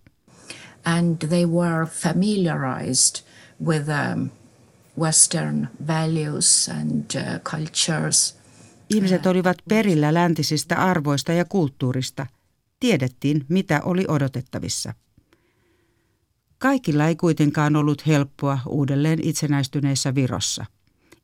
And 0.85 1.17
they 1.27 1.45
were 1.45 1.85
familiarized 1.85 3.25
with 3.65 3.87
um, 3.89 4.29
Western 4.99 5.67
values 5.87 6.69
and 6.69 7.03
uh, 7.15 7.39
cultures– 7.41 8.35
Ihmiset 8.89 9.25
olivat 9.25 9.57
perillä 9.69 10.13
läntisistä 10.13 10.75
arvoista 10.75 11.33
ja 11.33 11.45
kulttuurista. 11.45 12.27
Tiedettiin, 12.79 13.45
mitä 13.49 13.81
oli 13.81 14.05
odotettavissa. 14.07 14.93
Kaikilla 16.57 17.07
ei 17.07 17.15
kuitenkaan 17.15 17.75
ollut 17.75 18.07
helppoa 18.07 18.59
uudelleen 18.67 19.19
itsenäistyneessä 19.23 20.15
Virossa. 20.15 20.65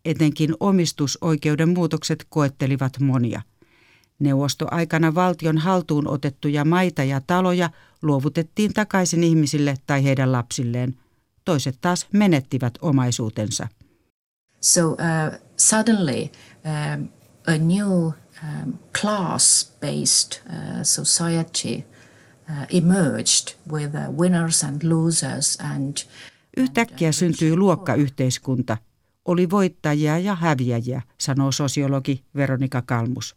Etenkin 0.05 0.53
omistusoikeuden 0.59 1.69
muutokset 1.69 2.25
koettelivat 2.29 2.99
monia. 2.99 3.41
Neuvostoaikana 4.19 5.15
valtion 5.15 5.57
haltuun 5.57 6.07
otettuja 6.07 6.65
maita 6.65 7.03
ja 7.03 7.21
taloja 7.27 7.69
luovutettiin 8.01 8.73
takaisin 8.73 9.23
ihmisille 9.23 9.75
tai 9.87 10.03
heidän 10.03 10.31
lapsilleen. 10.31 10.95
Toiset 11.45 11.77
taas 11.81 12.07
menettivät 12.13 12.73
omaisuutensa. 12.81 13.67
So 14.61 14.87
uh, 14.87 14.97
suddenly 15.57 16.21
um, 16.21 17.09
a 17.47 17.57
new 17.57 17.91
um, 18.43 18.73
class-based 19.01 20.41
uh, 20.49 20.83
society 20.83 21.83
uh, 22.49 22.65
emerged 22.69 23.55
with 23.71 23.95
uh, 23.95 24.19
winners 24.19 24.63
and 24.63 24.83
losers 24.83 25.57
and 25.59 25.97
Yhtäkkiä 26.57 27.11
syntyi 27.11 27.55
luokkayhteiskunta. 27.55 28.77
Oli 29.25 29.49
voittajia 29.49 30.17
ja 30.17 30.35
häviäjiä, 30.35 31.01
sanoo 31.17 31.51
sosiologi 31.51 32.23
Veronika 32.35 32.81
Kalmus. 32.81 33.35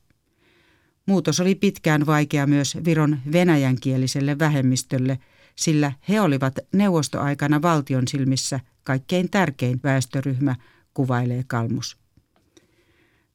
Muutos 1.07 1.41
oli 1.41 1.55
pitkään 1.55 2.07
vaikea 2.07 2.47
myös 2.47 2.79
Viron 2.85 3.19
venäjänkieliselle 3.33 4.39
vähemmistölle, 4.39 5.19
sillä 5.57 5.93
he 6.09 6.21
olivat 6.21 6.59
neuvostoaikana 6.73 7.63
valtion 7.63 8.09
silmissä 8.09 8.61
kaikkein 8.85 9.31
tärkein 9.31 9.81
väestöryhmä, 9.85 10.57
kuvailee 10.95 11.45
Kalmus. 11.47 12.04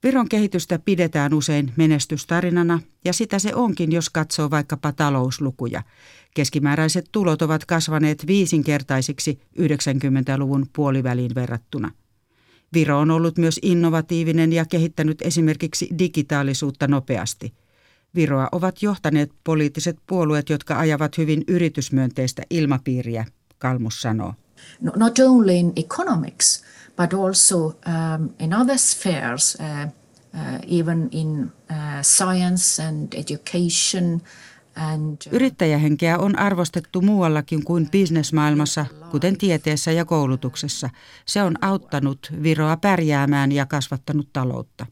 Viron 0.03 0.29
kehitystä 0.29 0.79
pidetään 0.79 1.33
usein 1.33 1.73
menestystarinana 1.75 2.79
ja 3.05 3.13
sitä 3.13 3.39
se 3.39 3.55
onkin, 3.55 3.91
jos 3.91 4.09
katsoo 4.09 4.49
vaikkapa 4.49 4.91
talouslukuja. 4.91 5.83
Keskimääräiset 6.33 7.09
tulot 7.11 7.41
ovat 7.41 7.65
kasvaneet 7.65 8.27
viisinkertaisiksi 8.27 9.39
90-luvun 9.59 10.65
puoliväliin 10.75 11.35
verrattuna. 11.35 11.91
Viro 12.73 12.99
on 12.99 13.11
ollut 13.11 13.37
myös 13.37 13.59
innovatiivinen 13.63 14.53
ja 14.53 14.65
kehittänyt 14.65 15.21
esimerkiksi 15.21 15.89
digitaalisuutta 15.99 16.87
nopeasti. 16.87 17.53
Viroa 18.15 18.49
ovat 18.51 18.81
johtaneet 18.81 19.31
poliittiset 19.43 19.97
puolueet, 20.07 20.49
jotka 20.49 20.79
ajavat 20.79 21.17
hyvin 21.17 21.43
yritysmyönteistä 21.47 22.41
ilmapiiriä, 22.49 23.25
Kalmus 23.57 24.01
sanoo. 24.01 24.33
No, 24.81 24.91
not 24.95 25.19
only 25.19 25.59
in 25.59 25.73
economics, 25.75 26.63
but 26.97 27.13
also 27.13 27.57
um, 27.57 28.29
in 28.39 28.53
other 28.53 28.77
spheres, 28.77 29.57
uh, 29.59 29.87
uh, 30.33 30.59
even 30.67 31.09
in 31.11 31.51
uh, 31.71 31.75
science 32.01 32.83
and 32.83 33.13
education. 33.13 34.13
Uh, 34.15 34.21
Yrittäjähenkeä 35.31 36.17
on 36.17 36.39
arvostettu 36.39 37.01
muuallakin 37.01 37.63
kuin 37.63 37.89
bisnesmaailmassa, 37.89 38.85
kuten 39.11 39.37
tieteessä 39.37 39.91
ja 39.91 40.05
koulutuksessa. 40.05 40.89
Se 41.25 41.43
on 41.43 41.63
auttanut 41.63 42.33
Viroa 42.43 42.77
pärjäämään 42.77 43.51
ja 43.51 43.65
kasvattanut 43.65 44.29
taloutta. 44.33 44.85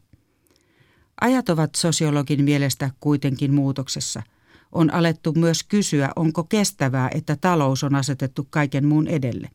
Ajat 1.20 1.48
ovat 1.48 1.74
sosiologin 1.74 2.44
mielestä 2.44 2.90
kuitenkin 3.00 3.54
muutoksessa. 3.54 4.22
On 4.72 4.94
alettu 4.94 5.32
myös 5.32 5.62
kysyä, 5.62 6.10
onko 6.16 6.44
kestävää, 6.44 7.10
että 7.14 7.36
talous 7.40 7.84
on 7.84 7.94
asetettu 7.94 8.46
kaiken 8.50 8.86
muun 8.86 9.08
edelle. 9.08 9.50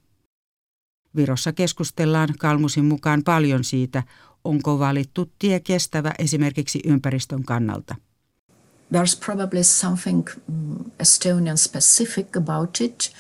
Virossa 1.16 1.54
keskustellaan 1.54 2.30
Kalmusin 2.40 2.86
mukaan 2.86 3.24
paljon 3.24 3.64
siitä, 3.64 4.04
onko 4.44 4.80
valittu 4.80 5.32
tie 5.40 5.60
kestävä 5.60 6.12
esimerkiksi 6.20 6.80
ympäristön 6.86 7.44
kannalta. 7.44 7.96
There's 8.94 9.26
probably 9.26 9.64
something 9.64 10.28
um, 10.50 10.92
Estonian 11.00 11.58
specific 11.58 12.38
about 12.38 12.82
it 12.82 13.14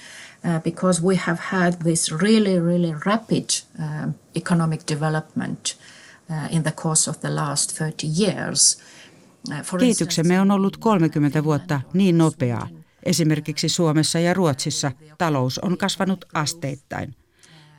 uh, 0.45 0.61
because 0.63 1.03
we 1.03 1.15
have 1.15 1.37
had 1.41 1.73
this 1.83 2.11
really, 2.21 2.59
really 2.59 2.93
rapid 3.05 3.49
uh, 3.79 4.13
economic 4.35 4.81
development 4.91 5.77
uh, 6.29 6.55
in 6.55 6.63
the 6.63 6.71
course 6.71 7.09
of 7.09 7.19
the 7.19 7.35
last 7.35 7.79
30 7.79 8.07
years. 8.19 8.79
Kehityksemme 9.79 10.41
on 10.41 10.51
ollut 10.51 10.77
30 10.77 11.43
vuotta 11.43 11.81
niin 11.93 12.17
nopeaa. 12.17 12.69
Esimerkiksi 13.03 13.69
Suomessa 13.69 14.19
ja 14.19 14.33
Ruotsissa 14.33 14.91
talous 15.17 15.59
on 15.59 15.77
kasvanut 15.77 16.25
asteittain– 16.33 17.15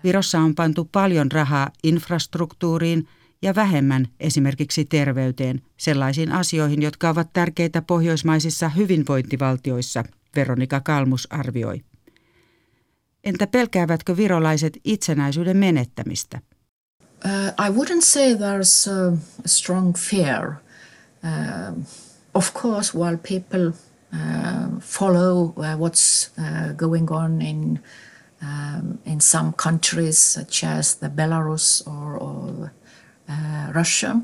Virossa 0.04 0.38
on 0.38 0.54
pantu 0.54 0.88
paljon 0.92 1.32
rahaa 1.32 1.70
infrastruktuuriin 1.82 3.08
ja 3.42 3.54
vähemmän 3.54 4.08
esimerkiksi 4.20 4.84
terveyteen, 4.84 5.62
sellaisiin 5.76 6.32
asioihin, 6.32 6.82
jotka 6.82 7.08
ovat 7.08 7.32
tärkeitä 7.32 7.82
pohjoismaisissa 7.82 8.68
hyvinvointivaltioissa, 8.68 10.04
Veronika 10.36 10.80
Kalmus 10.80 11.32
arvioi. 11.32 11.80
Entä 13.24 13.46
pelkäävätkö 13.46 14.16
virolaiset 14.16 14.78
itsenäisyyden 14.84 15.56
menettämistä? 15.56 16.40
Uh, 17.24 17.66
I 17.66 17.70
wouldn't 17.70 18.02
say 18.02 18.34
there's 18.34 18.90
a, 18.90 19.16
strong 19.46 19.94
fear. 19.96 20.48
Uh, 21.24 21.84
of 22.34 22.54
course, 22.54 22.98
while 22.98 23.16
people 23.16 23.66
uh, 23.66 24.80
follow 24.80 25.44
uh, 25.44 25.54
what's 25.54 26.30
uh, 26.38 26.76
going 26.76 27.10
on 27.10 27.42
in 27.42 27.80
um, 28.42 28.98
in 29.06 29.20
some 29.20 29.52
countries 29.52 30.32
such 30.32 30.64
as 30.64 30.96
the 30.96 31.08
Belarus 31.08 31.82
or, 31.86 32.22
or 32.22 32.50
uh, 33.28 33.72
Russia. 33.72 34.16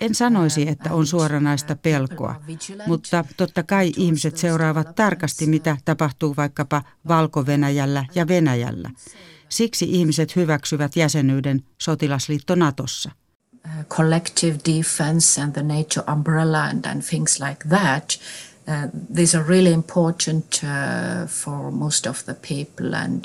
En 0.00 0.14
sanoisi, 0.14 0.68
että 0.68 0.92
on 0.92 1.06
suoranaista 1.06 1.76
pelkoa, 1.76 2.42
mutta 2.86 3.24
totta 3.36 3.62
kai 3.62 3.92
ihmiset 3.96 4.36
seuraavat 4.36 4.94
tarkasti, 4.94 5.46
mitä 5.46 5.76
tapahtuu 5.84 6.36
vaikkapa 6.36 6.82
Valko-Venäjällä 7.08 8.04
ja 8.14 8.28
Venäjällä. 8.28 8.90
Siksi 9.48 9.84
ihmiset 9.90 10.36
hyväksyvät 10.36 10.96
jäsenyyden 10.96 11.62
sotilasliitto 11.78 12.54
Natossa. 12.54 13.10
Uh, 13.64 13.84
collective 13.84 14.58
defense 14.76 15.42
and 15.42 15.52
the 15.52 15.62
NATO 15.62 16.12
umbrella 16.12 16.64
and, 16.64 16.84
and 16.84 17.02
things 17.02 17.40
like 17.40 17.68
that. 17.68 18.18
Uh, 18.68 19.14
these 19.14 19.38
are 19.38 19.48
really 19.48 19.72
important 19.72 20.60
uh, 20.62 21.26
for 21.26 21.70
most 21.70 22.06
of 22.06 22.24
the 22.24 22.34
people 22.34 22.94
and 22.94 23.24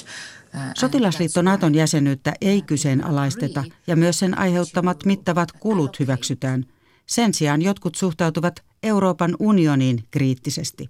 Sotilasliitto 0.74 1.42
Naton 1.42 1.76
jäsenyyttä 1.76 2.34
ei 2.42 2.62
kyseenalaisteta 2.62 3.64
ja 3.88 3.96
myös 3.96 4.20
sen 4.20 4.38
aiheuttamat 4.38 5.06
mittavat 5.06 5.52
kulut 5.52 6.00
hyväksytään. 6.00 6.66
Sen 7.06 7.34
sijaan 7.34 7.62
jotkut 7.62 7.96
suhtautuvat 7.96 8.64
Euroopan 8.84 9.36
unioniin 9.40 10.04
kriittisesti. 10.12 10.90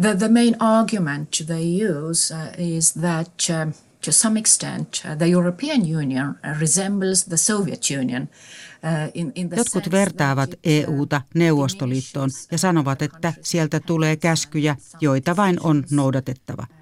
The, 0.00 0.16
the 0.16 0.28
main 0.28 0.56
argument 0.62 1.28
they 1.46 1.64
use 1.88 2.34
uh, 2.34 2.40
is 2.76 2.92
that 2.92 3.32
uh, 3.50 3.74
to 4.06 4.12
some 4.12 4.38
extent 4.38 5.02
uh, 5.04 5.18
the 5.18 5.26
European 5.32 5.80
Union 5.96 6.34
resembles 6.60 7.24
the 7.24 7.36
Soviet 7.36 7.82
Union. 8.00 8.22
Uh, 8.22 9.56
Jotkut 9.56 9.90
vertaavat 9.90 10.50
uh, 10.50 10.58
EUta 10.64 11.22
Neuvostoliittoon 11.34 12.30
ja 12.50 12.58
sanovat, 12.58 13.02
että 13.02 13.32
sieltä 13.42 13.80
tulee 13.80 14.16
käskyjä, 14.16 14.76
joita 15.00 15.36
vain 15.36 15.60
on 15.60 15.84
noudatettava– 15.90 16.66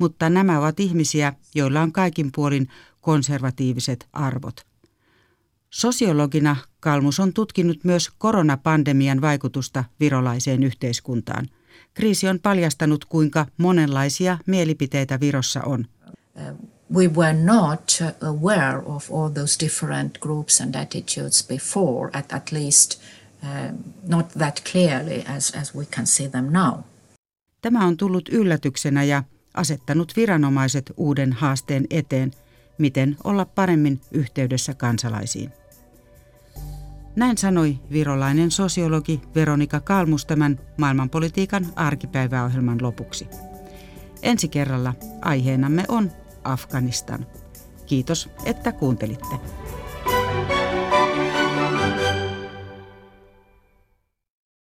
mutta 0.00 0.30
nämä 0.30 0.58
ovat 0.58 0.80
ihmisiä, 0.80 1.32
joilla 1.54 1.80
on 1.80 1.92
kaikin 1.92 2.30
puolin 2.34 2.68
konservatiiviset 3.00 4.08
arvot. 4.12 4.66
Sosiologina 5.70 6.56
Kalmus 6.80 7.20
on 7.20 7.32
tutkinut 7.32 7.84
myös 7.84 8.10
koronapandemian 8.18 9.20
vaikutusta 9.20 9.84
virolaiseen 10.00 10.62
yhteiskuntaan. 10.62 11.46
Kriisi 11.94 12.28
on 12.28 12.40
paljastanut, 12.40 13.04
kuinka 13.04 13.46
monenlaisia 13.56 14.38
mielipiteitä 14.46 15.20
Virossa 15.20 15.62
on. 15.62 15.84
We 16.94 17.08
were 17.08 17.32
not 17.32 18.02
aware 18.20 18.82
of 18.84 19.10
all 19.10 19.30
those 19.34 19.64
different 19.64 20.18
groups 20.18 20.60
and 20.60 20.74
attitudes 20.74 21.46
before, 21.48 22.10
at, 22.12 22.32
at 22.32 22.52
least 22.52 23.00
uh, 23.42 23.78
not 24.08 24.28
that 24.28 24.60
clearly 24.72 25.24
as, 25.36 25.54
as 25.60 25.74
we 25.74 25.84
can 25.84 26.06
see 26.06 26.28
them 26.28 26.52
now. 26.52 26.72
Tämä 27.62 27.86
on 27.86 27.96
tullut 27.96 28.28
yllätyksenä 28.28 29.04
ja 29.04 29.22
asettanut 29.54 30.12
viranomaiset 30.16 30.92
uuden 30.96 31.32
haasteen 31.32 31.86
eteen, 31.90 32.30
miten 32.78 33.16
olla 33.24 33.44
paremmin 33.44 34.00
yhteydessä 34.12 34.74
kansalaisiin. 34.74 35.52
Näin 37.16 37.38
sanoi 37.38 37.78
virolainen 37.92 38.50
sosiologi 38.50 39.20
Veronika 39.34 39.80
Kalmus 39.80 40.26
tämän 40.26 40.60
maailmanpolitiikan 40.76 41.66
arkipäiväohjelman 41.76 42.82
lopuksi. 42.82 43.28
Ensi 44.22 44.48
kerralla 44.48 44.94
aiheenamme 45.22 45.84
on 45.88 46.10
Afganistan. 46.44 47.26
Kiitos, 47.86 48.28
että 48.44 48.72
kuuntelitte. 48.72 49.36